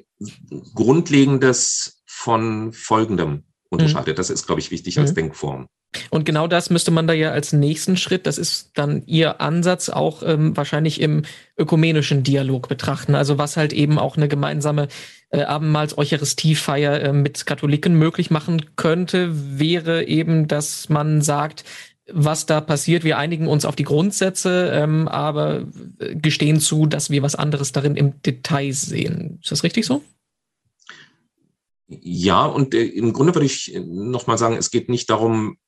Grundlegendes 0.74 2.02
von 2.06 2.72
Folgendem 2.72 3.44
unterscheidet. 3.70 4.14
Mhm. 4.14 4.16
Das 4.16 4.30
ist, 4.30 4.46
glaube 4.46 4.60
ich, 4.60 4.70
wichtig 4.70 4.98
als 4.98 5.10
mhm. 5.10 5.16
Denkform. 5.16 5.66
Und 6.10 6.24
genau 6.24 6.46
das 6.48 6.70
müsste 6.70 6.90
man 6.90 7.06
da 7.06 7.12
ja 7.12 7.30
als 7.30 7.52
nächsten 7.52 7.96
Schritt, 7.96 8.26
das 8.26 8.38
ist 8.38 8.70
dann 8.74 9.02
Ihr 9.06 9.40
Ansatz, 9.40 9.88
auch 9.88 10.22
ähm, 10.24 10.56
wahrscheinlich 10.56 11.00
im 11.00 11.22
ökumenischen 11.56 12.22
Dialog 12.22 12.68
betrachten. 12.68 13.14
Also 13.14 13.38
was 13.38 13.56
halt 13.56 13.72
eben 13.72 13.98
auch 13.98 14.16
eine 14.16 14.28
gemeinsame 14.28 14.88
äh, 15.30 15.42
Abendmahls-Eucharistiefeier 15.42 17.00
äh, 17.00 17.12
mit 17.12 17.46
Katholiken 17.46 17.94
möglich 17.94 18.30
machen 18.30 18.76
könnte, 18.76 19.30
wäre 19.58 20.04
eben, 20.04 20.48
dass 20.48 20.88
man 20.88 21.22
sagt, 21.22 21.64
was 22.12 22.46
da 22.46 22.60
passiert. 22.60 23.04
Wir 23.04 23.18
einigen 23.18 23.46
uns 23.46 23.64
auf 23.64 23.76
die 23.76 23.84
Grundsätze, 23.84 24.70
ähm, 24.72 25.08
aber 25.08 25.66
gestehen 25.98 26.60
zu, 26.60 26.86
dass 26.86 27.10
wir 27.10 27.22
was 27.22 27.34
anderes 27.34 27.72
darin 27.72 27.96
im 27.96 28.20
Detail 28.22 28.72
sehen. 28.72 29.38
Ist 29.42 29.52
das 29.52 29.62
richtig 29.62 29.86
so? 29.86 30.02
Ja, 31.86 32.44
und 32.44 32.74
äh, 32.74 32.82
im 32.84 33.12
Grunde 33.12 33.34
würde 33.34 33.46
ich 33.46 33.78
nochmal 33.86 34.38
sagen, 34.38 34.56
es 34.56 34.70
geht 34.70 34.88
nicht 34.88 35.08
darum, 35.10 35.58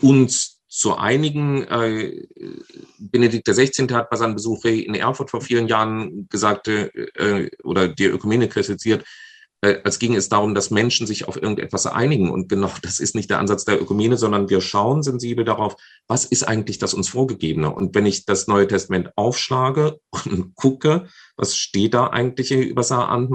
uns 0.00 0.60
zu 0.68 0.96
einigen. 0.96 1.64
Äh, 1.64 2.26
Benedikt 2.98 3.48
XVI. 3.48 3.86
hat 3.92 4.10
bei 4.10 4.16
seinem 4.16 4.34
Besuch 4.34 4.64
in 4.64 4.94
Erfurt 4.94 5.30
vor 5.30 5.40
vielen 5.40 5.68
Jahren 5.68 6.28
gesagt 6.28 6.68
äh, 6.68 7.50
oder 7.62 7.88
die 7.88 8.06
Ökumene 8.06 8.48
kritisiert, 8.48 9.02
äh, 9.02 9.06
als 9.62 10.00
ging 10.00 10.16
es 10.16 10.28
darum, 10.28 10.54
dass 10.56 10.70
Menschen 10.70 11.06
sich 11.06 11.28
auf 11.28 11.40
irgendetwas 11.40 11.86
einigen. 11.86 12.30
Und 12.30 12.48
genau 12.48 12.70
das 12.82 12.98
ist 13.00 13.14
nicht 13.14 13.30
der 13.30 13.38
Ansatz 13.38 13.64
der 13.64 13.80
Ökumene, 13.80 14.16
sondern 14.16 14.50
wir 14.50 14.60
schauen 14.60 15.02
sensibel 15.02 15.44
darauf, 15.44 15.76
was 16.08 16.24
ist 16.24 16.42
eigentlich 16.42 16.78
das 16.78 16.94
uns 16.94 17.08
Vorgegebene? 17.08 17.72
Und 17.72 17.94
wenn 17.94 18.06
ich 18.06 18.26
das 18.26 18.48
Neue 18.48 18.66
Testament 18.66 19.10
aufschlage 19.16 20.00
und 20.24 20.54
gucke, 20.54 21.06
was 21.36 21.56
steht 21.56 21.94
da 21.94 22.08
eigentlich 22.08 22.50
über 22.50 22.80
das 22.80 22.90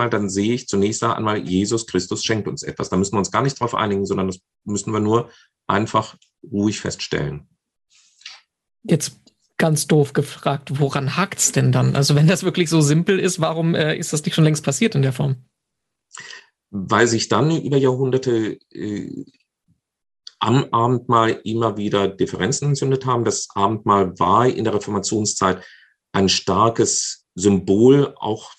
dann 0.10 0.30
sehe 0.30 0.54
ich 0.54 0.68
zunächst 0.68 1.04
einmal, 1.04 1.40
Jesus 1.48 1.88
Christus 1.88 2.24
schenkt 2.24 2.48
uns 2.48 2.64
etwas. 2.64 2.90
Da 2.90 2.98
müssen 2.98 3.14
wir 3.14 3.20
uns 3.20 3.32
gar 3.32 3.42
nicht 3.42 3.60
drauf 3.60 3.74
einigen, 3.74 4.06
sondern 4.06 4.28
das 4.28 4.40
müssen 4.66 4.92
wir 4.92 5.00
nur 5.00 5.30
einfach 5.66 6.18
ruhig 6.44 6.80
feststellen. 6.80 7.48
Jetzt 8.84 9.20
ganz 9.58 9.88
doof 9.88 10.14
gefragt, 10.14 10.80
woran 10.80 11.18
hakt's 11.18 11.52
denn 11.52 11.72
dann? 11.72 11.96
Also 11.96 12.16
wenn 12.16 12.28
das 12.28 12.44
wirklich 12.44 12.70
so 12.70 12.82
simpel 12.82 13.20
ist, 13.20 13.40
warum 13.42 13.76
äh, 13.76 13.98
ist 13.98 14.14
das 14.14 14.24
nicht 14.24 14.36
schon 14.36 14.44
längst 14.44 14.64
passiert 14.64 14.94
in 14.94 15.02
der 15.02 15.14
Form? 15.14 15.47
Weil 16.70 17.08
sich 17.08 17.30
dann 17.30 17.52
über 17.52 17.78
Jahrhunderte 17.78 18.60
äh, 18.72 19.26
am 20.40 20.66
Abendmahl 20.72 21.42
immer 21.44 21.78
wieder 21.78 22.08
Differenzen 22.08 22.70
entzündet 22.70 23.06
haben. 23.06 23.26
Das 23.26 23.48
Abendmahl 23.56 24.18
war 24.20 24.48
in 24.48 24.64
der 24.66 24.74
Reformationszeit 24.74 25.66
ein 26.12 26.30
starkes 26.30 27.26
Symbol 27.36 28.14
auch 28.20 28.52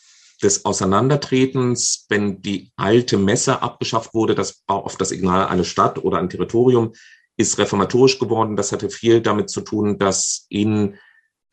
des 0.42 0.64
Auseinandertretens, 0.64 2.06
wenn 2.08 2.40
die 2.42 2.70
alte 2.76 3.18
Messe 3.18 3.60
abgeschafft 3.60 4.14
wurde, 4.14 4.34
das 4.34 4.62
war 4.66 4.84
oft 4.84 5.00
das 5.00 5.08
Signal 5.08 5.48
eine 5.48 5.64
Stadt 5.64 6.02
oder 6.04 6.18
ein 6.18 6.30
Territorium, 6.30 6.92
ist 7.36 7.58
reformatorisch 7.58 8.18
geworden. 8.18 8.56
Das 8.56 8.72
hatte 8.72 8.90
viel 8.90 9.20
damit 9.20 9.50
zu 9.50 9.60
tun, 9.62 9.98
dass 9.98 10.46
in 10.48 10.96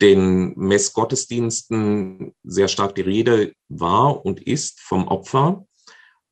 den 0.00 0.54
Messgottesdiensten 0.56 2.34
sehr 2.44 2.68
stark 2.68 2.94
die 2.94 3.02
Rede 3.02 3.52
war 3.68 4.24
und 4.24 4.40
ist 4.42 4.80
vom 4.80 5.08
Opfer 5.08 5.66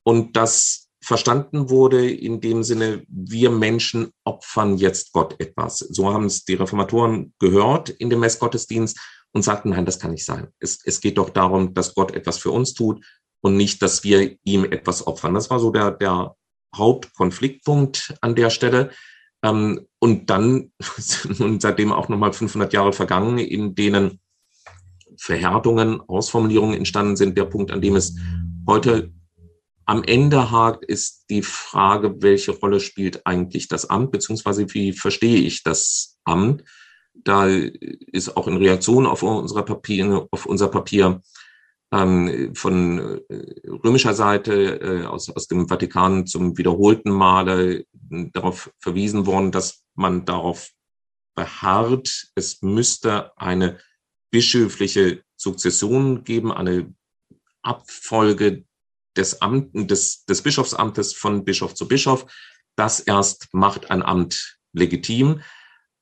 und 0.05 0.37
das 0.37 0.85
verstanden 1.03 1.69
wurde 1.69 2.11
in 2.11 2.41
dem 2.41 2.63
Sinne, 2.63 3.05
wir 3.09 3.51
Menschen 3.51 4.11
opfern 4.25 4.79
jetzt 4.79 5.13
Gott 5.13 5.39
etwas. 5.39 5.79
So 5.79 6.13
haben 6.13 6.25
es 6.25 6.45
die 6.45 6.55
Reformatoren 6.55 7.35
gehört 7.39 7.91
in 7.91 8.09
dem 8.09 8.21
Messgottesdienst 8.21 8.99
und 9.33 9.43
sagten, 9.43 9.71
nein, 9.71 9.85
das 9.85 9.99
kann 9.99 10.13
nicht 10.13 10.25
sein. 10.25 10.49
Es, 10.61 10.79
es 10.85 11.01
geht 11.01 11.19
doch 11.19 11.29
darum, 11.31 11.75
dass 11.75 11.95
Gott 11.95 12.13
etwas 12.13 12.39
für 12.39 12.53
uns 12.53 12.73
tut 12.73 13.05
und 13.43 13.57
nicht, 13.57 13.83
dass 13.83 14.03
wir 14.05 14.37
ihm 14.45 14.65
etwas 14.65 15.07
opfern. 15.07 15.35
Das 15.35 15.51
war 15.51 15.59
so 15.59 15.71
der, 15.71 15.91
der 15.91 16.35
Hauptkonfliktpunkt 16.75 18.15
an 18.23 18.35
der 18.35 18.49
Stelle. 18.49 18.91
Ähm, 19.43 19.87
und 19.99 20.31
dann 20.31 20.73
sind 20.97 21.61
seitdem 21.61 21.93
auch 21.93 22.09
nochmal 22.09 22.33
500 22.33 22.73
Jahre 22.73 22.95
vergangen, 22.95 23.39
in 23.39 23.75
denen 23.75 24.21
Verhärtungen, 25.19 26.01
Ausformulierungen 26.01 26.79
entstanden 26.79 27.17
sind. 27.17 27.37
Der 27.37 27.45
Punkt, 27.45 27.71
an 27.71 27.83
dem 27.83 27.97
es 27.97 28.17
heute 28.67 29.13
am 29.87 30.03
Ende 30.05 30.51
hakt, 30.51 30.85
ist 30.85 31.27
die 31.31 31.43
Frage, 31.43 32.23
welche 32.23 32.53
Rolle 32.53 32.81
spielt 32.81 33.27
eigentlich 33.27 33.69
das 33.69 33.91
Amt, 33.91 34.13
beziehungsweise 34.13 34.73
wie 34.73 34.93
verstehe 34.93 35.39
ich 35.39 35.63
das 35.63 36.19
Amt? 36.25 36.65
Da 37.15 37.47
ist 37.47 38.37
auch 38.37 38.49
in 38.49 38.57
Reaktion 38.57 39.07
auf, 39.07 39.23
unsere 39.23 39.65
Papier, 39.65 40.27
auf 40.31 40.47
unser 40.47 40.69
Papier 40.69 41.23
ähm, 41.93 42.55
von 42.55 43.21
äh, 43.29 43.69
römischer 43.69 44.15
Seite 44.15 44.81
äh, 44.81 45.05
aus, 45.05 45.31
aus 45.31 45.47
dem 45.47 45.69
Vatikan 45.69 46.27
zum 46.27 46.59
wiederholten 46.59 47.11
Male 47.11 47.85
darauf 48.33 48.71
verwiesen 48.79 49.27
worden, 49.27 49.53
dass 49.53 49.85
man 49.95 50.25
darauf 50.25 50.71
beharrt, 51.35 52.29
es 52.35 52.63
müsste 52.63 53.37
eine 53.39 53.79
bischöfliche 54.31 55.23
Sukzession 55.37 56.25
geben, 56.25 56.53
eine 56.53 56.93
Abfolge 57.63 58.65
des, 59.17 59.41
Amt, 59.41 59.71
des, 59.91 60.25
des 60.25 60.43
Bischofsamtes 60.43 61.15
von 61.15 61.45
Bischof 61.45 61.75
zu 61.75 61.89
Bischof. 61.89 62.27
Das 62.77 63.01
erst 63.01 63.53
macht 63.53 63.91
ein 63.91 64.03
Amt 64.03 64.59
legitim. 64.73 65.41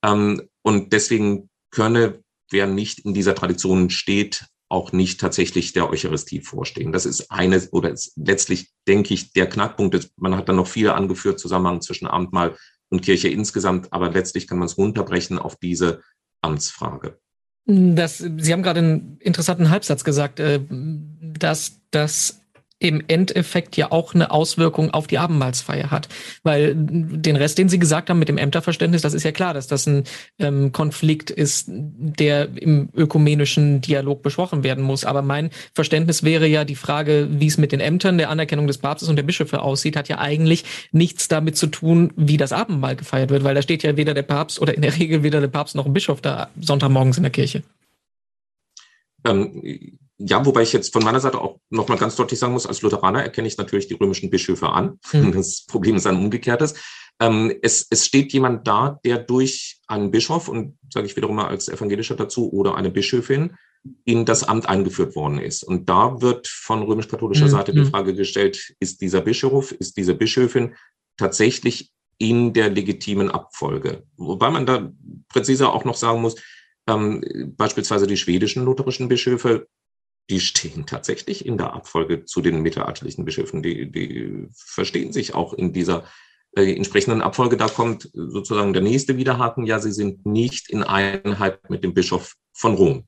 Ähm, 0.03 0.49
und 0.61 0.93
deswegen 0.93 1.49
könne, 1.71 2.23
wer 2.49 2.67
nicht 2.67 2.99
in 2.99 3.13
dieser 3.13 3.35
Tradition 3.35 3.89
steht, 3.89 4.45
auch 4.69 4.91
nicht 4.91 5.19
tatsächlich 5.19 5.73
der 5.73 5.89
Eucharistie 5.89 6.41
vorstehen. 6.41 6.91
Das 6.91 7.05
ist 7.05 7.31
eine 7.31 7.61
oder 7.71 7.91
ist 7.91 8.13
letztlich, 8.15 8.71
denke 8.87 9.13
ich, 9.13 9.31
der 9.33 9.47
Knackpunkt. 9.47 10.09
Man 10.17 10.35
hat 10.35 10.49
dann 10.49 10.55
noch 10.55 10.67
viel 10.67 10.89
angeführt, 10.89 11.39
Zusammenhang 11.39 11.81
zwischen 11.81 12.07
Amtmahl 12.07 12.57
und 12.89 13.01
Kirche 13.01 13.29
insgesamt, 13.29 13.93
aber 13.93 14.09
letztlich 14.09 14.47
kann 14.47 14.57
man 14.57 14.65
es 14.65 14.77
runterbrechen 14.77 15.37
auf 15.37 15.57
diese 15.57 16.01
Amtsfrage. 16.41 17.19
Das, 17.65 18.17
Sie 18.17 18.51
haben 18.51 18.63
gerade 18.63 18.79
einen 18.79 19.17
interessanten 19.19 19.69
Halbsatz 19.69 20.03
gesagt, 20.03 20.39
äh, 20.39 20.59
dass 20.69 21.79
das 21.91 22.41
im 22.87 23.03
Endeffekt 23.07 23.77
ja 23.77 23.91
auch 23.91 24.13
eine 24.13 24.31
Auswirkung 24.31 24.91
auf 24.91 25.07
die 25.07 25.17
Abendmahlsfeier 25.17 25.91
hat. 25.91 26.09
Weil 26.43 26.73
den 26.75 27.35
Rest, 27.35 27.57
den 27.57 27.69
Sie 27.69 27.79
gesagt 27.79 28.09
haben 28.09 28.19
mit 28.19 28.29
dem 28.29 28.37
Ämterverständnis, 28.37 29.01
das 29.01 29.13
ist 29.13 29.23
ja 29.23 29.31
klar, 29.31 29.53
dass 29.53 29.67
das 29.67 29.87
ein 29.87 30.03
ähm, 30.39 30.71
Konflikt 30.71 31.29
ist, 31.29 31.65
der 31.69 32.49
im 32.55 32.89
ökumenischen 32.93 33.81
Dialog 33.81 34.21
besprochen 34.21 34.63
werden 34.63 34.83
muss. 34.83 35.05
Aber 35.05 35.21
mein 35.21 35.49
Verständnis 35.73 36.23
wäre 36.23 36.47
ja 36.47 36.65
die 36.65 36.75
Frage, 36.75 37.27
wie 37.31 37.47
es 37.47 37.57
mit 37.57 37.71
den 37.71 37.79
Ämtern, 37.79 38.17
der 38.17 38.29
Anerkennung 38.29 38.67
des 38.67 38.77
Papstes 38.79 39.09
und 39.09 39.15
der 39.15 39.23
Bischöfe 39.23 39.61
aussieht, 39.61 39.95
hat 39.95 40.09
ja 40.09 40.19
eigentlich 40.19 40.65
nichts 40.91 41.27
damit 41.27 41.57
zu 41.57 41.67
tun, 41.67 42.11
wie 42.15 42.37
das 42.37 42.51
Abendmahl 42.51 42.95
gefeiert 42.95 43.29
wird, 43.29 43.43
weil 43.43 43.55
da 43.55 43.61
steht 43.61 43.83
ja 43.83 43.95
weder 43.97 44.13
der 44.13 44.23
Papst 44.23 44.59
oder 44.59 44.75
in 44.75 44.81
der 44.81 44.97
Regel 44.97 45.23
weder 45.23 45.39
der 45.39 45.47
Papst 45.47 45.75
noch 45.75 45.85
ein 45.85 45.93
Bischof 45.93 46.21
da 46.21 46.49
Sonntagmorgens 46.59 47.17
in 47.17 47.23
der 47.23 47.31
Kirche. 47.31 47.63
Ähm, 49.25 49.97
ja, 50.17 50.45
wobei 50.45 50.61
ich 50.61 50.73
jetzt 50.73 50.93
von 50.93 51.03
meiner 51.03 51.19
Seite 51.19 51.41
auch 51.41 51.59
nochmal 51.69 51.97
ganz 51.97 52.15
deutlich 52.15 52.39
sagen 52.39 52.53
muss, 52.53 52.67
als 52.67 52.81
Lutheraner 52.81 53.23
erkenne 53.23 53.47
ich 53.47 53.57
natürlich 53.57 53.87
die 53.87 53.95
römischen 53.95 54.29
Bischöfe 54.29 54.69
an. 54.69 54.99
Mhm. 55.11 55.31
Das 55.31 55.65
Problem 55.65 55.95
ist 55.95 56.05
ein 56.05 56.17
umgekehrtes. 56.17 56.75
Ähm, 57.19 57.53
es, 57.61 57.87
es 57.89 58.05
steht 58.05 58.33
jemand 58.33 58.67
da, 58.67 58.99
der 59.03 59.17
durch 59.17 59.79
einen 59.87 60.11
Bischof, 60.11 60.47
und 60.47 60.77
sage 60.91 61.07
ich 61.07 61.15
wiederum 61.15 61.35
mal 61.35 61.47
als 61.47 61.67
Evangelischer 61.67 62.15
dazu, 62.15 62.51
oder 62.51 62.75
eine 62.75 62.91
Bischöfin 62.91 63.55
in 64.05 64.25
das 64.25 64.43
Amt 64.43 64.69
eingeführt 64.69 65.15
worden 65.15 65.39
ist. 65.39 65.63
Und 65.63 65.89
da 65.89 66.21
wird 66.21 66.47
von 66.47 66.83
römisch-katholischer 66.83 67.45
mhm. 67.45 67.49
Seite 67.49 67.73
die 67.73 67.81
hm. 67.81 67.89
Frage 67.89 68.15
gestellt, 68.15 68.73
ist 68.79 69.01
dieser 69.01 69.21
Bischof, 69.21 69.73
ist 69.73 69.97
diese 69.97 70.15
Bischöfin 70.15 70.75
tatsächlich 71.17 71.91
in 72.17 72.53
der 72.53 72.69
legitimen 72.69 73.29
Abfolge? 73.29 74.03
Wobei 74.15 74.49
man 74.49 74.65
da 74.65 74.91
präziser 75.27 75.73
auch 75.73 75.83
noch 75.83 75.95
sagen 75.95 76.21
muss, 76.21 76.35
ähm, 76.87 77.53
beispielsweise 77.57 78.07
die 78.07 78.17
schwedischen 78.17 78.63
lutherischen 78.63 79.09
Bischöfe 79.09 79.67
die 80.29 80.39
stehen 80.39 80.85
tatsächlich 80.85 81.45
in 81.45 81.57
der 81.57 81.73
Abfolge 81.73 82.25
zu 82.25 82.41
den 82.41 82.61
mittelalterlichen 82.61 83.25
Bischöfen. 83.25 83.61
Die, 83.61 83.91
die 83.91 84.47
verstehen 84.55 85.11
sich 85.11 85.35
auch 85.35 85.53
in 85.53 85.73
dieser 85.73 86.05
äh, 86.55 86.73
entsprechenden 86.75 87.21
Abfolge. 87.21 87.57
Da 87.57 87.67
kommt 87.67 88.09
sozusagen 88.13 88.73
der 88.73 88.81
nächste 88.81 89.17
Widerhaken. 89.17 89.65
Ja, 89.65 89.79
sie 89.79 89.91
sind 89.91 90.25
nicht 90.25 90.69
in 90.69 90.83
Einheit 90.83 91.69
mit 91.69 91.83
dem 91.83 91.93
Bischof 91.93 92.35
von 92.53 92.75
Rom. 92.75 93.07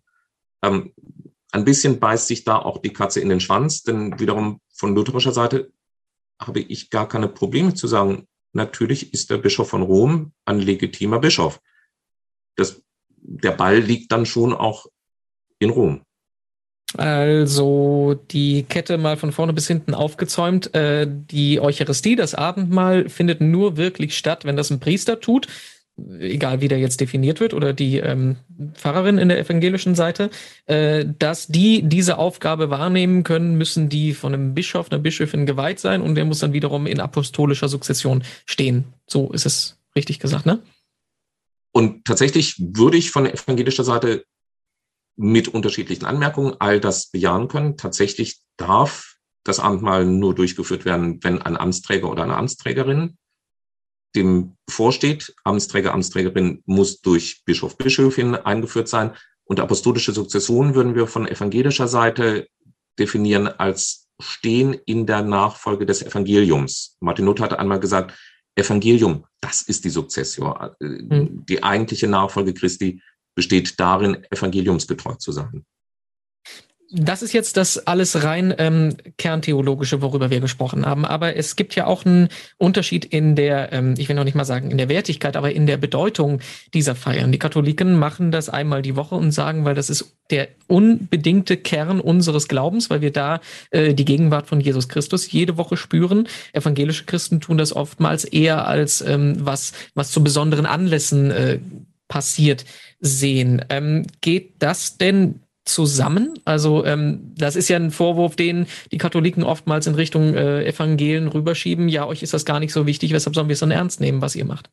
Ähm, 0.62 0.94
ein 1.52 1.64
bisschen 1.64 2.00
beißt 2.00 2.28
sich 2.28 2.44
da 2.44 2.58
auch 2.58 2.80
die 2.80 2.92
Katze 2.92 3.22
in 3.22 3.30
den 3.30 3.40
Schwanz, 3.40 3.84
denn 3.84 4.20
wiederum 4.20 4.60
von 4.74 4.94
lutherischer 4.94 5.32
Seite 5.32 5.72
habe 6.38 6.60
ich 6.60 6.90
gar 6.90 7.08
keine 7.08 7.30
Probleme 7.30 7.74
zu 7.74 7.88
sagen, 7.88 8.28
natürlich 8.52 9.14
ist 9.14 9.30
der 9.30 9.38
Bischof 9.38 9.70
von 9.70 9.82
Rom 9.82 10.34
ein 10.44 10.60
legitimer 10.60 11.20
Bischof. 11.20 11.62
Das, 12.58 12.82
der 13.08 13.52
Ball 13.52 13.80
liegt 13.80 14.12
dann 14.12 14.26
schon 14.26 14.54
auch 14.54 14.88
in 15.60 15.70
Rom. 15.70 16.05
Also 16.98 18.20
die 18.32 18.64
Kette 18.64 18.98
mal 18.98 19.18
von 19.18 19.32
vorne 19.32 19.54
bis 19.54 19.68
hinten 19.68 19.94
aufgezäumt. 19.94 20.74
Äh, 20.74 21.08
die 21.10 21.60
Eucharistie, 21.60 22.16
das 22.16 22.36
Abendmahl, 22.36 23.10
findet 23.10 23.42
nur 23.42 23.78
wirklich 23.78 24.18
statt, 24.18 24.46
wenn 24.46 24.56
das 24.56 24.70
ein 24.70 24.80
Priester 24.80 25.20
tut, 25.20 25.48
egal 26.20 26.62
wie 26.62 26.68
der 26.68 26.80
jetzt 26.80 27.00
definiert 27.02 27.40
wird, 27.40 27.54
oder 27.54 27.74
die 27.74 27.98
ähm, 27.98 28.38
Pfarrerin 28.74 29.18
in 29.18 29.30
der 29.30 29.40
evangelischen 29.40 29.96
Seite, 29.96 30.30
äh, 30.66 31.06
dass 31.20 31.48
die 31.48 31.84
diese 31.84 32.18
Aufgabe 32.18 32.70
wahrnehmen 32.70 33.24
können, 33.24 33.58
müssen 33.58 33.90
die 33.90 34.14
von 34.14 34.34
einem 34.34 34.54
Bischof, 34.54 34.92
einer 34.92 35.02
Bischöfin 35.02 35.46
geweiht 35.46 35.80
sein 35.80 36.02
und 36.02 36.16
der 36.16 36.26
muss 36.26 36.40
dann 36.40 36.54
wiederum 36.54 36.86
in 36.86 37.00
apostolischer 37.00 37.70
Sukzession 37.70 38.24
stehen. 38.46 38.86
So 39.08 39.32
ist 39.32 39.46
es 39.46 39.78
richtig 39.96 40.20
gesagt, 40.20 40.46
ne? 40.46 40.60
Und 41.72 42.06
tatsächlich 42.06 42.56
würde 42.58 42.98
ich 42.98 43.12
von 43.12 43.26
evangelischer 43.26 43.84
Seite 43.84 44.24
mit 45.16 45.48
unterschiedlichen 45.48 46.06
Anmerkungen 46.06 46.56
all 46.60 46.80
das 46.80 47.08
bejahen 47.08 47.48
können. 47.48 47.78
Tatsächlich 47.78 48.42
darf 48.58 49.16
das 49.44 49.60
Abendmahl 49.60 50.06
nur 50.06 50.36
durchgeführt 50.36 50.86
werden, 50.86 51.24
wenn 51.24 51.42
ein 51.42 51.58
Amtsträger 51.58 52.10
oder 52.10 52.24
eine 52.24 52.36
Amtsträgerin 52.36 53.18
dem 54.16 54.56
vorsteht. 54.70 55.36
Amtsträger, 55.44 55.94
Amtsträgerin 55.94 56.64
muss 56.66 57.02
durch 57.02 57.44
Bischof, 57.46 57.78
Bischöfin 57.78 58.36
eingeführt 58.36 58.88
sein. 58.88 59.12
Und 59.44 59.60
apostolische 59.60 60.14
Sukzession 60.14 60.74
würden 60.74 60.96
wir 60.96 61.06
von 61.06 61.28
evangelischer 61.28 61.88
Seite 61.88 62.48
definieren 62.98 63.48
als 63.48 64.08
Stehen 64.20 64.74
in 64.86 65.06
der 65.06 65.22
Nachfolge 65.22 65.86
des 65.86 66.02
Evangeliums. 66.02 66.98
Martin 67.02 67.26
Luther 67.26 67.44
hat 67.44 67.60
einmal 67.60 67.80
gesagt, 67.80 68.18
Evangelium, 68.56 69.26
das 69.42 69.62
ist 69.62 69.84
die 69.84 69.90
Sukzession, 69.90 70.54
mhm. 70.80 71.46
die 71.46 71.62
eigentliche 71.62 72.08
Nachfolge 72.08 72.54
Christi 72.54 73.02
besteht 73.36 73.80
darin, 73.80 74.26
evangeliumsgetreu 74.32 75.16
zu 75.16 75.32
sein. 75.32 75.66
Das 76.92 77.24
ist 77.24 77.34
jetzt 77.34 77.58
das 77.58 77.88
alles 77.88 78.24
rein 78.24 78.54
ähm, 78.60 78.96
kerntheologische, 79.18 80.04
worüber 80.04 80.30
wir 80.30 80.40
gesprochen 80.40 80.86
haben. 80.86 81.04
Aber 81.04 81.36
es 81.36 81.56
gibt 81.56 81.76
ja 81.76 81.88
auch 81.88 82.06
einen 82.06 82.30
Unterschied 82.58 83.04
in 83.04 83.36
der, 83.36 83.74
ähm, 83.74 83.96
ich 83.98 84.08
will 84.08 84.16
noch 84.16 84.24
nicht 84.24 84.36
mal 84.36 84.46
sagen 84.46 84.70
in 84.70 84.78
der 84.78 84.88
Wertigkeit, 84.88 85.36
aber 85.36 85.52
in 85.52 85.66
der 85.66 85.78
Bedeutung 85.78 86.42
dieser 86.74 86.94
Feiern. 86.96 87.32
Die 87.32 87.40
Katholiken 87.40 87.98
machen 87.98 88.32
das 88.32 88.50
einmal 88.50 88.84
die 88.84 88.96
Woche 88.96 89.16
und 89.16 89.32
sagen, 89.32 89.66
weil 89.66 89.74
das 89.74 89.90
ist 89.90 90.16
der 90.30 90.48
unbedingte 90.68 91.58
Kern 91.58 92.00
unseres 92.00 92.48
Glaubens, 92.48 92.90
weil 92.92 93.02
wir 93.02 93.12
da 93.12 93.42
äh, 93.72 93.96
die 93.96 94.06
Gegenwart 94.06 94.48
von 94.48 94.62
Jesus 94.62 94.88
Christus 94.88 95.32
jede 95.32 95.58
Woche 95.58 95.78
spüren. 95.78 96.28
Evangelische 96.54 97.06
Christen 97.06 97.42
tun 97.42 97.58
das 97.58 97.76
oftmals 97.76 98.26
eher 98.26 98.68
als 98.68 99.02
ähm, 99.02 99.36
was, 99.40 99.74
was 99.96 100.12
zu 100.12 100.24
besonderen 100.24 100.68
Anlässen 100.68 101.32
äh, 101.32 101.60
passiert 102.08 102.66
sehen. 103.00 103.66
Ähm, 103.70 104.06
geht 104.22 104.56
das 104.60 104.98
denn 104.98 105.42
zusammen? 105.66 106.40
Also 106.46 106.86
ähm, 106.86 107.34
das 107.36 107.56
ist 107.56 107.68
ja 107.70 107.78
ein 107.78 107.92
Vorwurf, 107.92 108.36
den 108.36 108.68
die 108.92 108.98
Katholiken 108.98 109.44
oftmals 109.44 109.88
in 109.88 109.96
Richtung 109.96 110.36
äh, 110.36 110.64
Evangelien 110.66 111.28
rüberschieben. 111.28 111.90
Ja, 111.90 112.06
euch 112.06 112.24
ist 112.24 112.34
das 112.34 112.46
gar 112.46 112.60
nicht 112.60 112.72
so 112.72 112.86
wichtig, 112.86 113.12
weshalb 113.12 113.36
sollen 113.36 113.48
wir 113.48 113.54
es 113.54 113.60
dann 113.60 113.72
ernst 113.72 114.00
nehmen, 114.00 114.22
was 114.22 114.36
ihr 114.36 114.46
macht? 114.46 114.70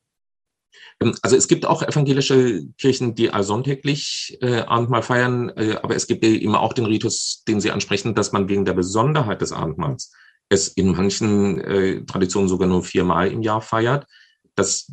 Ähm, 1.01 1.15
also 1.23 1.37
es 1.37 1.49
gibt 1.49 1.67
auch 1.67 1.83
evangelische 1.83 2.65
Kirchen, 2.79 3.15
die 3.15 3.31
allsonntäglich 3.31 4.39
äh, 4.41 4.61
Abendmahl 4.61 5.03
feiern, 5.03 5.51
äh, 5.57 5.77
aber 5.83 5.97
es 5.97 6.07
gibt 6.07 6.25
eben 6.25 6.55
auch 6.55 6.75
den 6.75 6.87
Ritus, 6.87 7.43
den 7.49 7.61
Sie 7.61 7.71
ansprechen, 7.71 8.15
dass 8.15 8.33
man 8.33 8.49
wegen 8.49 8.65
der 8.65 8.75
Besonderheit 8.75 9.41
des 9.41 9.53
Abendmahls 9.53 10.13
es 10.49 10.69
in 10.69 10.93
manchen 10.93 11.61
äh, 11.61 12.05
Traditionen 12.05 12.49
sogar 12.49 12.69
nur 12.69 12.85
viermal 12.85 13.31
im 13.31 13.41
Jahr 13.41 13.63
feiert. 13.63 14.07
Das, 14.55 14.93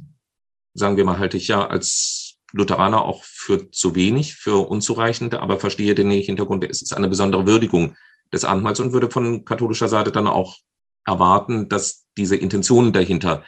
sagen 0.73 0.95
wir 0.95 1.04
mal, 1.04 1.19
halte 1.19 1.36
ich 1.36 1.49
ja 1.49 1.67
als 1.67 2.29
Lutheraner 2.51 3.03
auch 3.03 3.23
für 3.23 3.71
zu 3.71 3.95
wenig, 3.95 4.35
für 4.35 4.67
unzureichend, 4.67 5.35
aber 5.35 5.59
verstehe 5.59 5.95
den 5.95 6.12
Hintergrund, 6.12 6.63
es 6.63 6.81
ist 6.81 6.93
eine 6.93 7.07
besondere 7.07 7.45
Würdigung 7.45 7.95
des 8.33 8.45
Abendmahls 8.45 8.79
und 8.79 8.93
würde 8.93 9.09
von 9.09 9.45
katholischer 9.45 9.88
Seite 9.88 10.12
dann 10.12 10.27
auch 10.27 10.57
erwarten, 11.05 11.69
dass 11.69 12.05
diese 12.17 12.35
Intention 12.35 12.93
dahinter 12.93 13.43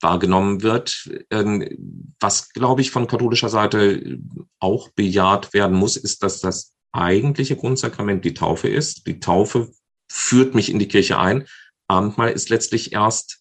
wahrgenommen 0.00 0.62
wird. 0.62 1.10
Ähm, 1.30 2.14
was, 2.20 2.50
glaube 2.50 2.82
ich, 2.82 2.90
von 2.90 3.06
katholischer 3.06 3.48
Seite 3.48 4.18
auch 4.58 4.90
bejaht 4.90 5.54
werden 5.54 5.76
muss, 5.76 5.96
ist, 5.96 6.22
dass 6.22 6.40
das 6.40 6.74
eigentliche 6.92 7.56
Grundsakrament 7.56 8.24
die 8.24 8.34
Taufe 8.34 8.68
ist. 8.68 9.06
Die 9.06 9.20
Taufe 9.20 9.70
führt 10.08 10.54
mich 10.54 10.70
in 10.70 10.78
die 10.78 10.88
Kirche 10.88 11.18
ein. 11.18 11.46
Abendmahl 11.88 12.30
ist 12.30 12.48
letztlich 12.48 12.92
erst 12.92 13.40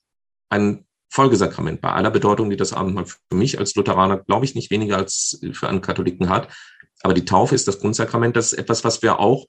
ein 0.50 0.85
Folgesakrament 1.16 1.80
bei 1.80 1.94
aller 1.94 2.12
Bedeutung, 2.12 2.50
die 2.50 2.58
das 2.58 2.74
Abendmahl 2.74 3.06
für 3.06 3.36
mich 3.36 3.58
als 3.58 3.74
Lutheraner, 3.76 4.18
glaube 4.18 4.44
ich, 4.44 4.54
nicht 4.54 4.70
weniger 4.70 4.98
als 4.98 5.40
für 5.54 5.70
einen 5.70 5.80
Katholiken 5.80 6.28
hat. 6.28 6.50
Aber 7.04 7.14
die 7.14 7.24
Taufe 7.24 7.56
ist 7.56 7.70
das 7.70 7.80
Grundsakrament. 7.80 8.36
Das 8.36 8.52
ist 8.52 8.60
etwas, 8.60 8.84
was 8.84 9.02
wir 9.02 9.20
auch 9.20 9.46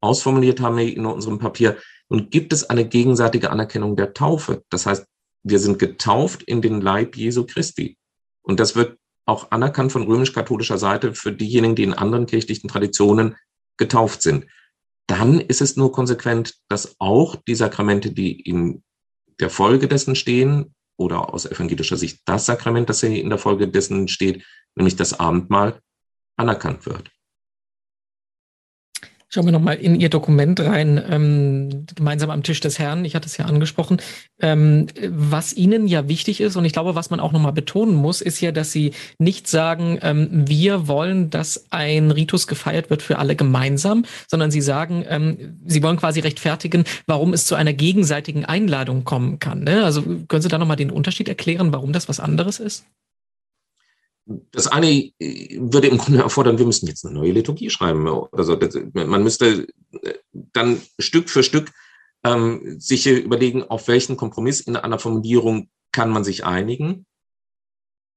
ausformuliert 0.00 0.60
haben 0.60 0.78
in 0.78 1.04
unserem 1.04 1.38
Papier. 1.38 1.76
Und 2.08 2.30
gibt 2.30 2.54
es 2.54 2.70
eine 2.70 2.88
gegenseitige 2.88 3.50
Anerkennung 3.50 3.96
der 3.96 4.14
Taufe? 4.14 4.64
Das 4.70 4.86
heißt, 4.86 5.04
wir 5.42 5.58
sind 5.58 5.78
getauft 5.78 6.42
in 6.42 6.62
den 6.62 6.80
Leib 6.80 7.16
Jesu 7.16 7.44
Christi. 7.44 7.98
Und 8.40 8.58
das 8.58 8.74
wird 8.74 8.98
auch 9.26 9.50
anerkannt 9.50 9.92
von 9.92 10.04
römisch-katholischer 10.04 10.78
Seite 10.78 11.14
für 11.14 11.32
diejenigen, 11.32 11.76
die 11.76 11.82
in 11.84 11.92
anderen 11.92 12.24
kirchlichen 12.24 12.68
Traditionen 12.68 13.36
getauft 13.76 14.22
sind. 14.22 14.46
Dann 15.06 15.38
ist 15.38 15.60
es 15.60 15.76
nur 15.76 15.92
konsequent, 15.92 16.54
dass 16.68 16.96
auch 16.98 17.36
die 17.36 17.54
Sakramente, 17.54 18.10
die 18.10 18.40
in 18.40 18.82
der 19.38 19.50
Folge 19.50 19.86
dessen 19.86 20.14
stehen, 20.14 20.74
oder 21.00 21.32
aus 21.32 21.46
evangelischer 21.46 21.96
Sicht 21.96 22.20
das 22.26 22.46
Sakrament, 22.46 22.90
das 22.90 23.02
in 23.02 23.30
der 23.30 23.38
Folge 23.38 23.66
dessen 23.66 24.06
steht, 24.06 24.44
nämlich 24.74 24.96
das 24.96 25.18
Abendmahl, 25.18 25.80
anerkannt 26.36 26.84
wird. 26.84 27.10
Schauen 29.32 29.44
wir 29.44 29.52
nochmal 29.52 29.76
in 29.76 29.94
Ihr 29.94 30.08
Dokument 30.08 30.58
rein, 30.58 31.00
ähm, 31.08 31.86
gemeinsam 31.94 32.30
am 32.30 32.42
Tisch 32.42 32.58
des 32.58 32.80
Herrn. 32.80 33.04
Ich 33.04 33.14
hatte 33.14 33.26
es 33.26 33.36
ja 33.36 33.44
angesprochen. 33.44 34.02
Ähm, 34.40 34.88
was 35.08 35.52
Ihnen 35.52 35.86
ja 35.86 36.08
wichtig 36.08 36.40
ist, 36.40 36.56
und 36.56 36.64
ich 36.64 36.72
glaube, 36.72 36.96
was 36.96 37.10
man 37.10 37.20
auch 37.20 37.30
nochmal 37.30 37.52
betonen 37.52 37.94
muss, 37.94 38.22
ist 38.22 38.40
ja, 38.40 38.50
dass 38.50 38.72
Sie 38.72 38.90
nicht 39.18 39.46
sagen, 39.46 40.00
ähm, 40.02 40.28
wir 40.32 40.88
wollen, 40.88 41.30
dass 41.30 41.66
ein 41.70 42.10
Ritus 42.10 42.48
gefeiert 42.48 42.90
wird 42.90 43.02
für 43.02 43.18
alle 43.18 43.36
gemeinsam, 43.36 44.04
sondern 44.28 44.50
Sie 44.50 44.60
sagen, 44.60 45.04
ähm, 45.08 45.60
Sie 45.64 45.80
wollen 45.80 45.96
quasi 45.96 46.18
rechtfertigen, 46.18 46.82
warum 47.06 47.32
es 47.32 47.46
zu 47.46 47.54
einer 47.54 47.72
gegenseitigen 47.72 48.44
Einladung 48.44 49.04
kommen 49.04 49.38
kann. 49.38 49.62
Ne? 49.62 49.84
Also 49.84 50.02
können 50.26 50.42
Sie 50.42 50.48
da 50.48 50.58
nochmal 50.58 50.76
den 50.76 50.90
Unterschied 50.90 51.28
erklären, 51.28 51.72
warum 51.72 51.92
das 51.92 52.08
was 52.08 52.18
anderes 52.18 52.58
ist? 52.58 52.84
Das 54.52 54.66
eine 54.66 54.90
äh, 54.90 55.58
würde 55.60 55.88
im 55.88 55.98
Grunde 55.98 56.20
erfordern, 56.22 56.58
wir 56.58 56.66
müssen 56.66 56.86
jetzt 56.86 57.04
eine 57.04 57.14
neue 57.14 57.32
Liturgie 57.32 57.70
schreiben. 57.70 58.06
Also 58.32 58.58
man 58.92 59.22
müsste 59.22 59.66
äh, 60.02 60.14
dann 60.32 60.80
Stück 60.98 61.28
für 61.30 61.42
Stück 61.42 61.72
ähm, 62.24 62.78
sich 62.78 63.06
überlegen, 63.06 63.64
auf 63.64 63.88
welchen 63.88 64.16
Kompromiss 64.16 64.60
in 64.60 64.76
einer 64.76 64.98
Formulierung 64.98 65.68
kann 65.92 66.10
man 66.10 66.24
sich 66.24 66.44
einigen. 66.44 67.06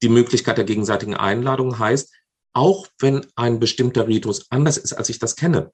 Die 0.01 0.09
Möglichkeit 0.09 0.57
der 0.57 0.65
gegenseitigen 0.65 1.15
Einladung 1.15 1.79
heißt, 1.79 2.13
auch 2.53 2.87
wenn 2.99 3.25
ein 3.35 3.59
bestimmter 3.59 4.07
Ritus 4.07 4.51
anders 4.51 4.77
ist, 4.77 4.93
als 4.93 5.09
ich 5.09 5.17
das 5.17 5.35
kenne, 5.35 5.71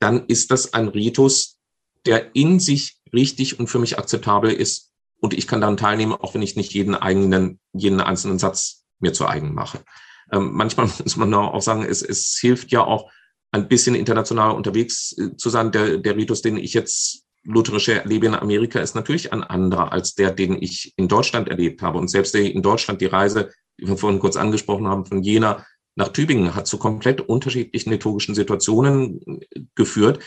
dann 0.00 0.26
ist 0.26 0.50
das 0.50 0.74
ein 0.74 0.88
Ritus, 0.88 1.58
der 2.06 2.34
in 2.34 2.58
sich 2.58 2.98
richtig 3.12 3.60
und 3.60 3.68
für 3.68 3.78
mich 3.78 3.98
akzeptabel 3.98 4.50
ist. 4.50 4.90
Und 5.20 5.32
ich 5.32 5.46
kann 5.46 5.60
daran 5.60 5.76
teilnehmen, 5.76 6.12
auch 6.12 6.34
wenn 6.34 6.42
ich 6.42 6.56
nicht 6.56 6.74
jeden 6.74 6.94
eigenen, 6.94 7.60
jeden 7.72 8.00
einzelnen 8.00 8.38
Satz 8.38 8.83
mir 9.04 9.12
zu 9.12 9.26
eigen 9.26 9.54
mache. 9.54 9.84
Ähm, 10.32 10.50
manchmal 10.52 10.86
muss 11.02 11.16
man 11.16 11.32
auch 11.34 11.62
sagen, 11.62 11.84
es, 11.84 12.02
es 12.02 12.36
hilft 12.40 12.72
ja 12.72 12.82
auch, 12.82 13.10
ein 13.54 13.68
bisschen 13.68 13.94
international 13.94 14.50
unterwegs 14.56 15.16
äh, 15.16 15.36
zu 15.36 15.48
sein. 15.48 15.70
Der, 15.70 15.98
der 15.98 16.16
Ritus, 16.16 16.42
den 16.42 16.56
ich 16.56 16.74
jetzt 16.74 17.24
lutherische 17.44 18.00
erlebe 18.02 18.26
in 18.26 18.34
Amerika, 18.34 18.80
ist 18.80 18.96
natürlich 18.96 19.32
ein 19.32 19.44
anderer 19.44 19.92
als 19.92 20.16
der, 20.16 20.32
den 20.32 20.60
ich 20.60 20.92
in 20.96 21.06
Deutschland 21.06 21.48
erlebt 21.48 21.80
habe. 21.80 21.98
Und 21.98 22.08
selbst 22.08 22.34
in 22.34 22.62
Deutschland 22.62 23.00
die 23.00 23.06
Reise, 23.06 23.52
die 23.78 23.86
wir 23.86 23.96
vorhin 23.96 24.18
kurz 24.18 24.36
angesprochen 24.36 24.88
haben, 24.88 25.06
von 25.06 25.22
Jena 25.22 25.64
nach 25.94 26.08
Tübingen 26.08 26.56
hat 26.56 26.66
zu 26.66 26.78
komplett 26.78 27.20
unterschiedlichen 27.20 27.90
liturgischen 27.90 28.34
Situationen 28.34 29.20
äh, 29.24 29.60
geführt. 29.76 30.18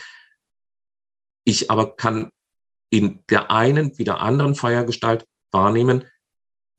Ich 1.44 1.70
aber 1.70 1.96
kann 1.96 2.30
in 2.88 3.22
der 3.28 3.50
einen 3.50 3.98
wie 3.98 4.04
der 4.04 4.20
anderen 4.20 4.54
Feiergestalt 4.54 5.26
wahrnehmen, 5.50 6.04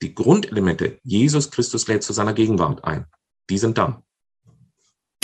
die 0.02 0.16
Grundelemente, 0.16 1.00
Jesus 1.04 1.52
Christus 1.52 1.88
lädt 1.88 2.04
zu 2.04 2.14
seiner 2.14 2.34
Gegenwart 2.34 2.84
ein, 2.84 3.06
die 3.50 3.58
sind 3.58 3.78
da. 3.78 4.04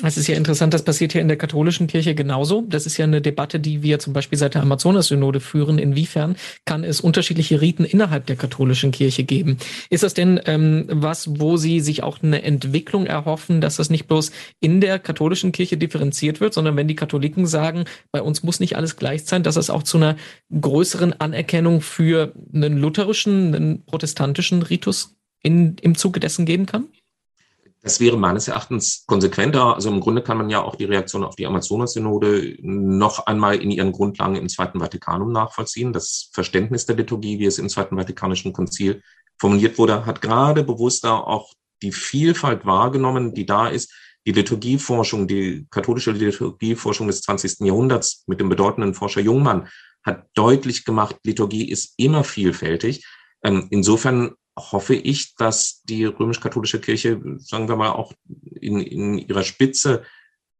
Es 0.03 0.17
ist 0.17 0.27
ja 0.27 0.35
interessant, 0.35 0.73
das 0.73 0.83
passiert 0.83 1.13
hier 1.13 1.21
in 1.21 1.29
der 1.29 1.37
katholischen 1.37 1.87
Kirche 1.87 2.15
genauso. 2.15 2.65
Das 2.67 2.85
ist 2.85 2.97
ja 2.97 3.05
eine 3.05 3.21
Debatte, 3.21 3.61
die 3.61 3.81
wir 3.81 3.97
zum 3.97 4.11
Beispiel 4.11 4.37
seit 4.37 4.53
der 4.53 4.61
Amazonas-Synode 4.61 5.39
führen. 5.39 5.79
Inwiefern 5.79 6.35
kann 6.65 6.83
es 6.83 6.99
unterschiedliche 6.99 7.61
Riten 7.61 7.85
innerhalb 7.85 8.25
der 8.25 8.35
katholischen 8.35 8.91
Kirche 8.91 9.23
geben? 9.23 9.57
Ist 9.89 10.03
das 10.03 10.13
denn 10.13 10.41
ähm, 10.47 10.87
was, 10.89 11.39
wo 11.39 11.55
Sie 11.55 11.79
sich 11.79 12.03
auch 12.03 12.21
eine 12.21 12.43
Entwicklung 12.43 13.05
erhoffen, 13.05 13.61
dass 13.61 13.77
das 13.77 13.89
nicht 13.89 14.07
bloß 14.07 14.31
in 14.59 14.81
der 14.81 14.99
katholischen 14.99 15.53
Kirche 15.53 15.77
differenziert 15.77 16.41
wird, 16.41 16.53
sondern 16.53 16.75
wenn 16.75 16.89
die 16.89 16.95
Katholiken 16.95 17.47
sagen, 17.47 17.85
bei 18.11 18.21
uns 18.21 18.43
muss 18.43 18.59
nicht 18.59 18.75
alles 18.75 18.97
gleich 18.97 19.23
sein, 19.23 19.43
dass 19.43 19.55
es 19.55 19.69
auch 19.69 19.83
zu 19.83 19.95
einer 19.95 20.17
größeren 20.59 21.21
Anerkennung 21.21 21.79
für 21.79 22.33
einen 22.53 22.77
lutherischen, 22.77 23.55
einen 23.55 23.85
protestantischen 23.85 24.61
Ritus 24.61 25.15
in, 25.41 25.77
im 25.81 25.95
Zuge 25.95 26.19
dessen 26.19 26.45
geben 26.45 26.65
kann? 26.65 26.89
Das 27.85 27.99
wäre 27.99 28.17
meines 28.17 28.47
Erachtens 28.47 29.03
konsequenter. 29.05 29.75
Also 29.75 29.91
im 29.91 29.99
Grunde 29.99 30.23
kann 30.23 30.39
man 30.39 30.49
ja 30.49 30.63
auch 30.63 30.75
die 30.75 30.85
Reaktion 30.85 31.23
auf 31.23 31.35
die 31.35 31.45
Amazonas-Synode 31.45 32.57
noch 32.59 33.27
einmal 33.27 33.61
in 33.61 33.69
ihren 33.69 33.91
Grundlagen 33.91 34.37
im 34.37 34.49
Zweiten 34.49 34.79
Vatikanum 34.79 35.31
nachvollziehen. 35.31 35.93
Das 35.93 36.31
Verständnis 36.33 36.87
der 36.87 36.95
Liturgie, 36.95 37.37
wie 37.37 37.45
es 37.45 37.59
im 37.59 37.69
Zweiten 37.69 37.95
Vatikanischen 37.95 38.53
Konzil 38.53 39.03
formuliert 39.39 39.77
wurde, 39.77 40.03
hat 40.07 40.19
gerade 40.19 40.63
bewusster 40.63 41.27
auch 41.27 41.53
die 41.83 41.91
Vielfalt 41.91 42.65
wahrgenommen, 42.65 43.35
die 43.35 43.45
da 43.45 43.67
ist. 43.67 43.93
Die 44.25 44.31
Liturgieforschung, 44.31 45.27
die 45.27 45.67
katholische 45.69 46.09
Liturgieforschung 46.09 47.05
des 47.05 47.21
20. 47.21 47.67
Jahrhunderts 47.67 48.23
mit 48.25 48.39
dem 48.39 48.49
bedeutenden 48.49 48.95
Forscher 48.95 49.21
Jungmann 49.21 49.67
hat 50.01 50.25
deutlich 50.33 50.85
gemacht, 50.85 51.17
Liturgie 51.23 51.69
ist 51.69 51.93
immer 51.97 52.23
vielfältig. 52.23 53.05
Ähm, 53.43 53.67
insofern 53.69 54.31
hoffe 54.57 54.95
ich, 54.95 55.35
dass 55.35 55.81
die 55.83 56.05
römisch-katholische 56.05 56.79
Kirche, 56.79 57.21
sagen 57.37 57.67
wir 57.67 57.75
mal, 57.75 57.91
auch 57.91 58.13
in, 58.61 58.79
in 58.79 59.17
ihrer 59.17 59.43
Spitze 59.43 60.03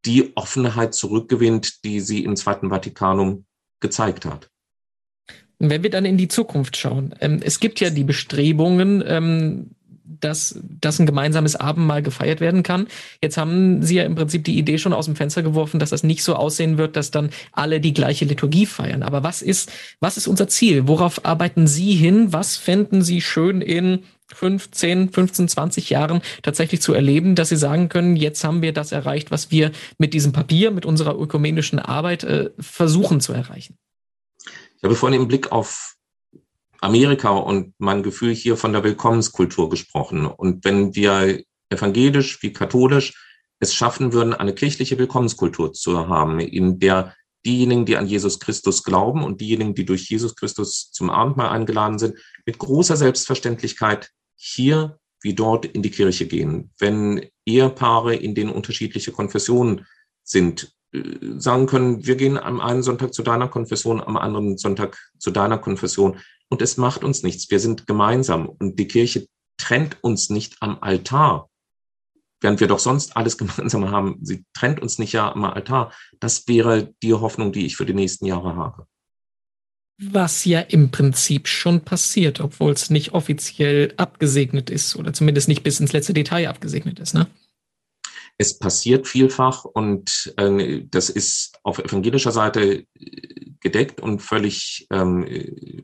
die 0.06 0.36
Offenheit 0.36 0.94
zurückgewinnt, 0.94 1.84
die 1.84 2.00
sie 2.00 2.24
im 2.24 2.36
Zweiten 2.36 2.70
Vatikanum 2.70 3.46
gezeigt 3.80 4.26
hat. 4.26 4.50
Wenn 5.58 5.84
wir 5.84 5.90
dann 5.90 6.06
in 6.06 6.18
die 6.18 6.28
Zukunft 6.28 6.76
schauen, 6.78 7.16
ähm, 7.22 7.40
es 7.42 7.60
gibt 7.60 7.80
ja 7.80 7.90
die 7.90 8.04
Bestrebungen, 8.04 9.04
ähm, 9.08 9.75
dass, 10.06 10.60
dass 10.62 11.00
ein 11.00 11.06
gemeinsames 11.06 11.56
Abendmahl 11.56 12.02
gefeiert 12.02 12.40
werden 12.40 12.64
kann. 12.64 12.88
Jetzt 13.22 13.38
haben 13.38 13.84
Sie 13.84 13.96
ja 13.96 14.04
im 14.04 14.16
Prinzip 14.16 14.44
die 14.44 14.58
Idee 14.58 14.78
schon 14.78 14.94
aus 14.94 15.06
dem 15.06 15.16
Fenster 15.16 15.44
geworfen, 15.44 15.80
dass 15.80 15.90
das 15.90 16.04
nicht 16.04 16.24
so 16.24 16.36
aussehen 16.36 16.78
wird, 16.78 16.96
dass 16.96 17.12
dann 17.12 17.30
alle 17.52 17.80
die 17.80 17.94
gleiche 17.94 18.26
Liturgie 18.26 18.66
feiern. 18.66 19.04
Aber 19.04 19.24
was 19.24 19.42
ist, 19.42 19.72
was 20.00 20.18
ist 20.18 20.28
unser 20.28 20.48
Ziel? 20.48 20.88
Worauf 20.88 21.26
arbeiten 21.26 21.68
Sie 21.68 21.94
hin? 21.94 22.34
Was 22.34 22.58
fänden 22.58 23.02
Sie 23.02 23.22
schön 23.22 23.62
in 23.62 24.04
15, 24.34 25.12
15, 25.12 25.48
20 25.50 25.90
Jahren 25.90 26.22
tatsächlich 26.42 26.82
zu 26.82 26.94
erleben, 26.94 27.36
dass 27.36 27.50
Sie 27.50 27.58
sagen 27.58 27.90
können, 27.90 28.16
jetzt 28.16 28.44
haben 28.44 28.62
wir 28.62 28.74
das 28.74 28.92
erreicht, 28.92 29.32
was 29.32 29.52
wir 29.52 29.72
mit 29.98 30.14
diesem 30.14 30.32
Papier, 30.32 30.72
mit 30.72 30.86
unserer 30.86 31.20
ökumenischen 31.20 31.80
Arbeit 31.80 32.24
äh, 32.24 32.50
versuchen 32.60 33.22
zu 33.22 33.34
erreichen? 33.34 33.78
Ich 34.78 34.84
habe 34.84 34.96
vorhin 34.96 35.22
im 35.22 35.28
Blick 35.28 35.52
auf 35.52 35.95
Amerika 36.82 37.30
und 37.30 37.74
mein 37.78 38.04
Gefühl 38.04 38.34
hier 38.34 38.58
von 38.58 38.74
der 38.74 38.84
Willkommenskultur 38.84 39.70
gesprochen. 39.70 40.26
Und 40.26 40.66
wenn 40.66 40.96
wir 40.96 41.44
evangelisch 41.70 42.42
wie 42.42 42.54
katholisch 42.54 43.14
es 43.60 43.74
schaffen 43.74 44.14
würden, 44.14 44.34
eine 44.34 44.54
kirchliche 44.54 44.98
Willkommenskultur 44.98 45.74
zu 45.74 46.08
haben, 46.08 46.40
in 46.40 46.80
der 46.80 47.16
diejenigen, 47.46 47.86
die 47.86 47.98
an 47.98 48.08
Jesus 48.08 48.40
Christus 48.40 48.84
glauben 48.84 49.24
und 49.24 49.40
diejenigen, 49.40 49.76
die 49.76 49.86
durch 49.86 50.10
Jesus 50.10 50.36
Christus 50.36 50.92
zum 50.92 51.10
Abendmahl 51.10 51.50
eingeladen 51.50 52.00
sind, 52.00 52.16
mit 52.46 52.58
großer 52.58 52.98
Selbstverständlichkeit 52.98 54.10
hier 54.36 55.00
wie 55.22 55.34
dort 55.34 55.66
in 55.66 55.82
die 55.82 55.92
Kirche 55.92 56.28
gehen. 56.28 56.72
Wenn 56.78 57.26
Ehepaare, 57.46 58.16
in 58.16 58.36
denen 58.36 58.52
unterschiedliche 58.52 59.12
Konfessionen 59.12 59.86
sind, 60.24 60.74
äh, 60.92 61.02
sagen 61.38 61.68
können, 61.68 62.06
wir 62.06 62.16
gehen 62.16 62.38
am 62.38 62.60
einen 62.60 62.84
Sonntag 62.84 63.14
zu 63.14 63.24
deiner 63.24 63.48
Konfession, 63.48 64.02
am 64.02 64.18
anderen 64.18 64.58
Sonntag 64.58 64.98
zu 65.18 65.32
deiner 65.32 65.58
Konfession, 65.58 66.20
und 66.50 66.62
es 66.62 66.78
macht 66.78 67.04
uns 67.04 67.24
nichts. 67.24 67.50
Wir 67.50 67.60
sind 67.60 67.88
gemeinsam 67.88 68.48
und 68.48 68.80
die 68.80 68.88
Kirche 68.88 69.28
trennt 69.58 70.04
uns 70.04 70.30
nicht 70.30 70.58
am 70.62 70.78
Altar, 70.82 71.50
während 72.42 72.60
wir 72.60 72.68
doch 72.68 72.80
sonst 72.80 73.16
alles 73.18 73.38
gemeinsam 73.40 73.92
haben. 73.92 74.20
Sie 74.22 74.46
trennt 74.54 74.80
uns 74.82 75.00
nicht 75.00 75.14
ja 75.14 75.32
am 75.32 75.46
Altar. 75.46 75.92
Das 76.20 76.48
wäre 76.48 76.94
die 77.02 77.14
Hoffnung, 77.14 77.52
die 77.52 77.66
ich 77.66 77.78
für 77.78 77.86
die 77.86 77.94
nächsten 77.94 78.26
Jahre 78.26 78.56
habe. 78.56 78.88
Was 79.98 80.44
ja 80.44 80.60
im 80.60 80.92
Prinzip 80.92 81.48
schon 81.48 81.80
passiert, 81.80 82.42
obwohl 82.42 82.74
es 82.74 82.90
nicht 82.90 83.14
offiziell 83.14 83.94
abgesegnet 83.96 84.70
ist 84.70 84.98
oder 84.98 85.14
zumindest 85.14 85.48
nicht 85.48 85.64
bis 85.64 85.80
ins 85.80 85.94
letzte 85.94 86.14
Detail 86.14 86.50
abgesegnet 86.50 87.00
ist, 87.00 87.14
ne? 87.14 87.28
Es 88.38 88.60
passiert 88.60 89.08
vielfach 89.08 89.64
und 89.64 90.34
äh, 90.36 90.82
das 90.92 91.10
ist 91.10 91.58
auf 91.64 91.80
evangelischer 91.80 92.34
Seite 92.34 92.86
äh, 93.00 93.35
gedeckt 93.60 94.02
und 94.02 94.22
völlig, 94.22 94.88
ähm, 94.92 95.26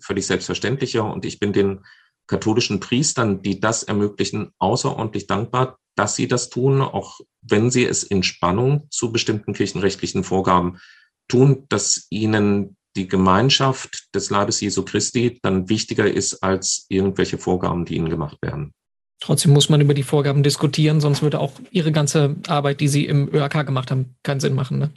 völlig 0.02 0.26
selbstverständlicher. 0.26 1.04
Und 1.04 1.26
ich 1.26 1.40
bin 1.40 1.54
den 1.54 1.82
katholischen 2.28 2.80
Priestern, 2.80 3.42
die 3.42 3.60
das 3.60 3.84
ermöglichen, 3.84 4.52
außerordentlich 4.58 5.28
dankbar, 5.28 5.78
dass 5.96 6.16
sie 6.16 6.28
das 6.28 6.50
tun, 6.50 6.82
auch 6.82 7.20
wenn 7.42 7.70
sie 7.70 7.86
es 7.86 8.04
in 8.04 8.24
Spannung 8.24 8.88
zu 8.90 9.12
bestimmten 9.12 9.54
kirchenrechtlichen 9.54 10.24
Vorgaben 10.24 10.80
tun, 11.28 11.66
dass 11.70 12.08
ihnen 12.10 12.78
die 12.96 13.08
Gemeinschaft 13.08 14.14
des 14.14 14.30
Leibes 14.30 14.60
Jesu 14.62 14.84
Christi 14.84 15.40
dann 15.42 15.70
wichtiger 15.70 16.10
ist 16.10 16.44
als 16.44 16.86
irgendwelche 16.90 17.38
Vorgaben, 17.38 17.86
die 17.86 17.96
ihnen 17.96 18.10
gemacht 18.10 18.38
werden. 18.42 18.74
Trotzdem 19.22 19.54
muss 19.54 19.70
man 19.70 19.82
über 19.82 19.94
die 19.94 20.04
Vorgaben 20.04 20.42
diskutieren, 20.42 21.00
sonst 21.00 21.22
würde 21.22 21.40
auch 21.40 21.54
Ihre 21.70 21.92
ganze 21.92 22.36
Arbeit, 22.48 22.82
die 22.82 22.88
Sie 22.88 23.06
im 23.06 23.30
ÖAK 23.34 23.66
gemacht 23.66 23.92
haben, 23.92 24.16
keinen 24.24 24.40
Sinn 24.40 24.56
machen. 24.56 24.80
Ne? 24.80 24.92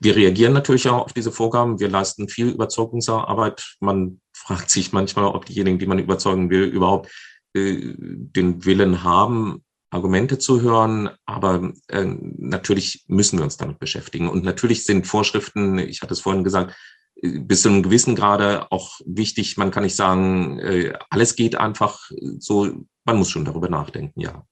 Wir 0.00 0.16
reagieren 0.16 0.52
natürlich 0.52 0.88
auch 0.88 1.06
auf 1.06 1.12
diese 1.12 1.32
Vorgaben. 1.32 1.80
Wir 1.80 1.88
leisten 1.88 2.28
viel 2.28 2.48
Überzeugungsarbeit. 2.48 3.76
Man 3.80 4.20
fragt 4.32 4.70
sich 4.70 4.92
manchmal, 4.92 5.26
ob 5.26 5.46
diejenigen, 5.46 5.78
die 5.78 5.86
man 5.86 5.98
überzeugen 5.98 6.50
will, 6.50 6.64
überhaupt 6.64 7.10
äh, 7.54 7.94
den 7.96 8.64
Willen 8.64 9.02
haben, 9.02 9.64
Argumente 9.90 10.38
zu 10.38 10.60
hören. 10.60 11.10
Aber 11.24 11.72
äh, 11.88 12.04
natürlich 12.04 13.04
müssen 13.06 13.38
wir 13.38 13.44
uns 13.44 13.56
damit 13.56 13.78
beschäftigen. 13.78 14.28
Und 14.28 14.44
natürlich 14.44 14.84
sind 14.84 15.06
Vorschriften, 15.06 15.78
ich 15.78 16.02
hatte 16.02 16.14
es 16.14 16.20
vorhin 16.20 16.44
gesagt, 16.44 16.74
bis 17.20 17.62
zu 17.62 17.68
einem 17.68 17.82
gewissen 17.82 18.16
Grade 18.16 18.70
auch 18.70 19.00
wichtig. 19.06 19.56
Man 19.56 19.70
kann 19.70 19.84
nicht 19.84 19.96
sagen, 19.96 20.58
äh, 20.58 20.92
alles 21.10 21.36
geht 21.36 21.56
einfach 21.56 22.10
so. 22.38 22.86
Man 23.04 23.16
muss 23.18 23.30
schon 23.30 23.44
darüber 23.44 23.68
nachdenken, 23.68 24.20
ja. 24.20 24.44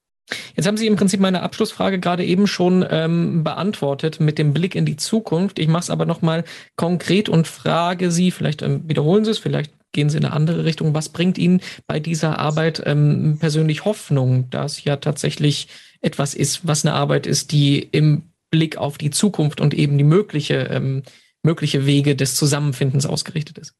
Jetzt 0.56 0.66
haben 0.66 0.76
Sie 0.76 0.86
im 0.86 0.96
Prinzip 0.96 1.20
meine 1.20 1.42
Abschlussfrage 1.42 1.98
gerade 1.98 2.24
eben 2.24 2.46
schon 2.46 2.84
ähm, 2.88 3.44
beantwortet 3.44 4.20
mit 4.20 4.38
dem 4.38 4.52
Blick 4.52 4.74
in 4.74 4.86
die 4.86 4.96
Zukunft. 4.96 5.58
Ich 5.58 5.68
mache 5.68 5.82
es 5.82 5.90
aber 5.90 6.06
nochmal 6.06 6.44
konkret 6.76 7.28
und 7.28 7.46
frage 7.46 8.10
Sie, 8.10 8.30
vielleicht 8.30 8.62
ähm, 8.62 8.88
wiederholen 8.88 9.24
Sie 9.24 9.30
es, 9.30 9.38
vielleicht 9.38 9.72
gehen 9.92 10.08
Sie 10.08 10.18
in 10.18 10.24
eine 10.24 10.34
andere 10.34 10.64
Richtung. 10.64 10.94
Was 10.94 11.08
bringt 11.10 11.38
Ihnen 11.38 11.60
bei 11.86 12.00
dieser 12.00 12.38
Arbeit 12.38 12.82
ähm, 12.86 13.36
persönlich 13.40 13.84
Hoffnung, 13.84 14.48
dass 14.50 14.84
ja 14.84 14.96
tatsächlich 14.96 15.68
etwas 16.00 16.34
ist, 16.34 16.66
was 16.66 16.84
eine 16.84 16.94
Arbeit 16.94 17.26
ist, 17.26 17.52
die 17.52 17.80
im 17.80 18.22
Blick 18.50 18.76
auf 18.76 18.98
die 18.98 19.10
Zukunft 19.10 19.60
und 19.60 19.74
eben 19.74 19.98
die 19.98 20.04
mögliche 20.04 20.54
ähm, 20.70 21.02
mögliche 21.42 21.86
Wege 21.86 22.14
des 22.16 22.36
Zusammenfindens 22.36 23.06
ausgerichtet 23.06 23.58
ist. 23.58 23.74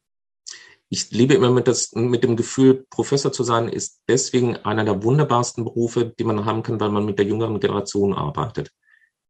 Ich 0.94 1.11
lebe 1.11 1.33
immer 1.33 1.50
mit, 1.50 1.68
das, 1.68 1.92
mit 1.94 2.22
dem 2.22 2.37
Gefühl, 2.37 2.85
Professor 2.90 3.33
zu 3.33 3.44
sein, 3.44 3.66
ist 3.70 4.02
deswegen 4.09 4.57
einer 4.57 4.85
der 4.85 5.02
wunderbarsten 5.02 5.64
Berufe, 5.64 6.12
die 6.18 6.24
man 6.24 6.44
haben 6.44 6.62
kann, 6.62 6.81
weil 6.81 6.90
man 6.90 7.07
mit 7.07 7.18
der 7.18 7.24
jüngeren 7.24 7.61
Generation 7.61 8.12
arbeitet. 8.12 8.72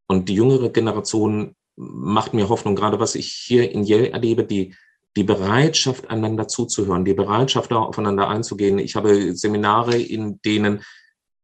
Und 0.09 0.29
die 0.29 0.35
jüngere 0.35 0.71
Generation 0.71 1.55
macht 1.77 2.35
mir 2.35 2.49
Hoffnung, 2.49 2.75
gerade 2.75 2.99
was 2.99 3.15
ich 3.15 3.29
hier 3.29 3.71
in 3.71 3.85
Yale 3.85 4.11
erlebe, 4.11 4.43
die, 4.43 4.75
die 5.17 5.23
Bereitschaft, 5.23 6.11
einander 6.11 6.49
zuzuhören, 6.49 7.05
die 7.05 7.15
Bereitschaft, 7.15 7.73
aufeinander 7.73 8.29
einzugehen. 8.29 8.81
Ich 8.81 8.97
habe 8.97 9.37
Seminare, 9.37 9.97
in 9.97 10.41
denen 10.43 10.83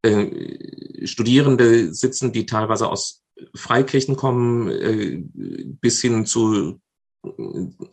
äh, 0.02 1.06
Studierende 1.06 1.94
sitzen, 1.94 2.32
die 2.32 2.44
teilweise 2.44 2.88
aus 2.88 3.22
Freikirchen 3.54 4.16
kommen, 4.16 4.68
äh, 4.68 5.22
bis 5.80 6.00
hin 6.00 6.26
zu 6.26 6.80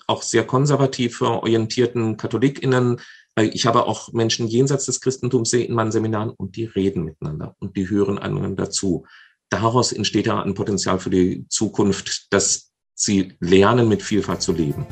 auch 0.08 0.22
sehr 0.22 0.46
konservativ 0.46 1.22
orientierten 1.22 2.18
KatholikInnen. 2.18 3.02
Ich 3.38 3.66
habe 3.66 3.86
auch 3.86 4.14
Menschen 4.14 4.48
jenseits 4.48 4.86
des 4.86 5.02
Christentums 5.02 5.52
in 5.54 5.74
meinen 5.74 5.92
Seminaren 5.92 6.30
und 6.30 6.56
die 6.56 6.66
reden 6.66 7.04
miteinander 7.04 7.56
und 7.60 7.76
die 7.76 7.90
hören 7.90 8.18
einander 8.18 8.70
zu. 8.70 9.06
Daraus 9.50 9.92
entsteht 9.92 10.28
ja 10.28 10.42
ein 10.42 10.54
Potenzial 10.54 11.00
für 11.00 11.10
die 11.10 11.46
Zukunft, 11.50 12.34
dass 12.34 12.72
sie 12.94 13.34
lernen, 13.40 13.90
mit 13.90 14.02
Vielfalt 14.02 14.42
zu 14.42 14.54
leben. 14.54 14.86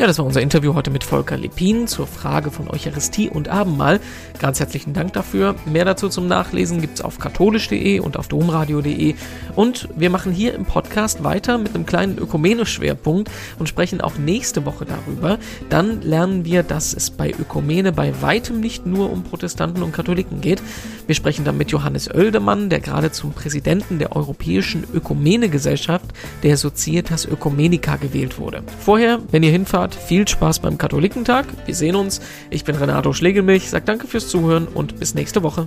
Ja, 0.00 0.06
das 0.06 0.16
war 0.16 0.24
unser 0.24 0.40
Interview 0.40 0.72
heute 0.72 0.90
mit 0.90 1.04
Volker 1.04 1.36
Lepin 1.36 1.86
zur 1.86 2.06
Frage 2.06 2.50
von 2.50 2.70
Eucharistie 2.70 3.28
und 3.28 3.50
Abendmahl. 3.50 4.00
Ganz 4.38 4.58
herzlichen 4.58 4.94
Dank 4.94 5.12
dafür. 5.12 5.56
Mehr 5.66 5.84
dazu 5.84 6.08
zum 6.08 6.26
Nachlesen 6.26 6.80
gibt 6.80 6.94
es 6.94 7.04
auf 7.04 7.18
katholisch.de 7.18 8.00
und 8.00 8.16
auf 8.16 8.26
domradio.de. 8.26 9.14
Und 9.56 9.90
wir 9.94 10.08
machen 10.08 10.32
hier 10.32 10.54
im 10.54 10.64
Podcast 10.64 11.22
weiter 11.22 11.58
mit 11.58 11.74
einem 11.74 11.84
kleinen 11.84 12.16
Ökumene-Schwerpunkt 12.16 13.30
und 13.58 13.68
sprechen 13.68 14.00
auch 14.00 14.16
nächste 14.16 14.64
Woche 14.64 14.86
darüber. 14.86 15.38
Dann 15.68 16.00
lernen 16.00 16.46
wir, 16.46 16.62
dass 16.62 16.94
es 16.94 17.10
bei 17.10 17.30
Ökumene 17.38 17.92
bei 17.92 18.22
weitem 18.22 18.60
nicht 18.60 18.86
nur 18.86 19.12
um 19.12 19.22
Protestanten 19.22 19.82
und 19.82 19.92
Katholiken 19.92 20.40
geht. 20.40 20.62
Wir 21.10 21.16
sprechen 21.16 21.44
dann 21.44 21.58
mit 21.58 21.72
Johannes 21.72 22.08
Oeldemann, 22.08 22.70
der 22.70 22.78
gerade 22.78 23.10
zum 23.10 23.32
Präsidenten 23.32 23.98
der 23.98 24.14
Europäischen 24.14 24.84
Ökumene-Gesellschaft, 24.94 26.04
der 26.44 26.56
Societas 26.56 27.24
Ökumenica, 27.24 27.96
gewählt 27.96 28.38
wurde. 28.38 28.62
Vorher, 28.78 29.18
wenn 29.32 29.42
ihr 29.42 29.50
hinfahrt, 29.50 29.92
viel 29.92 30.28
Spaß 30.28 30.60
beim 30.60 30.78
Katholikentag. 30.78 31.46
Wir 31.66 31.74
sehen 31.74 31.96
uns. 31.96 32.20
Ich 32.48 32.62
bin 32.62 32.76
Renato 32.76 33.12
Schlegelmilch, 33.12 33.70
sag 33.70 33.86
danke 33.86 34.06
fürs 34.06 34.28
Zuhören 34.28 34.68
und 34.68 35.00
bis 35.00 35.16
nächste 35.16 35.42
Woche. 35.42 35.66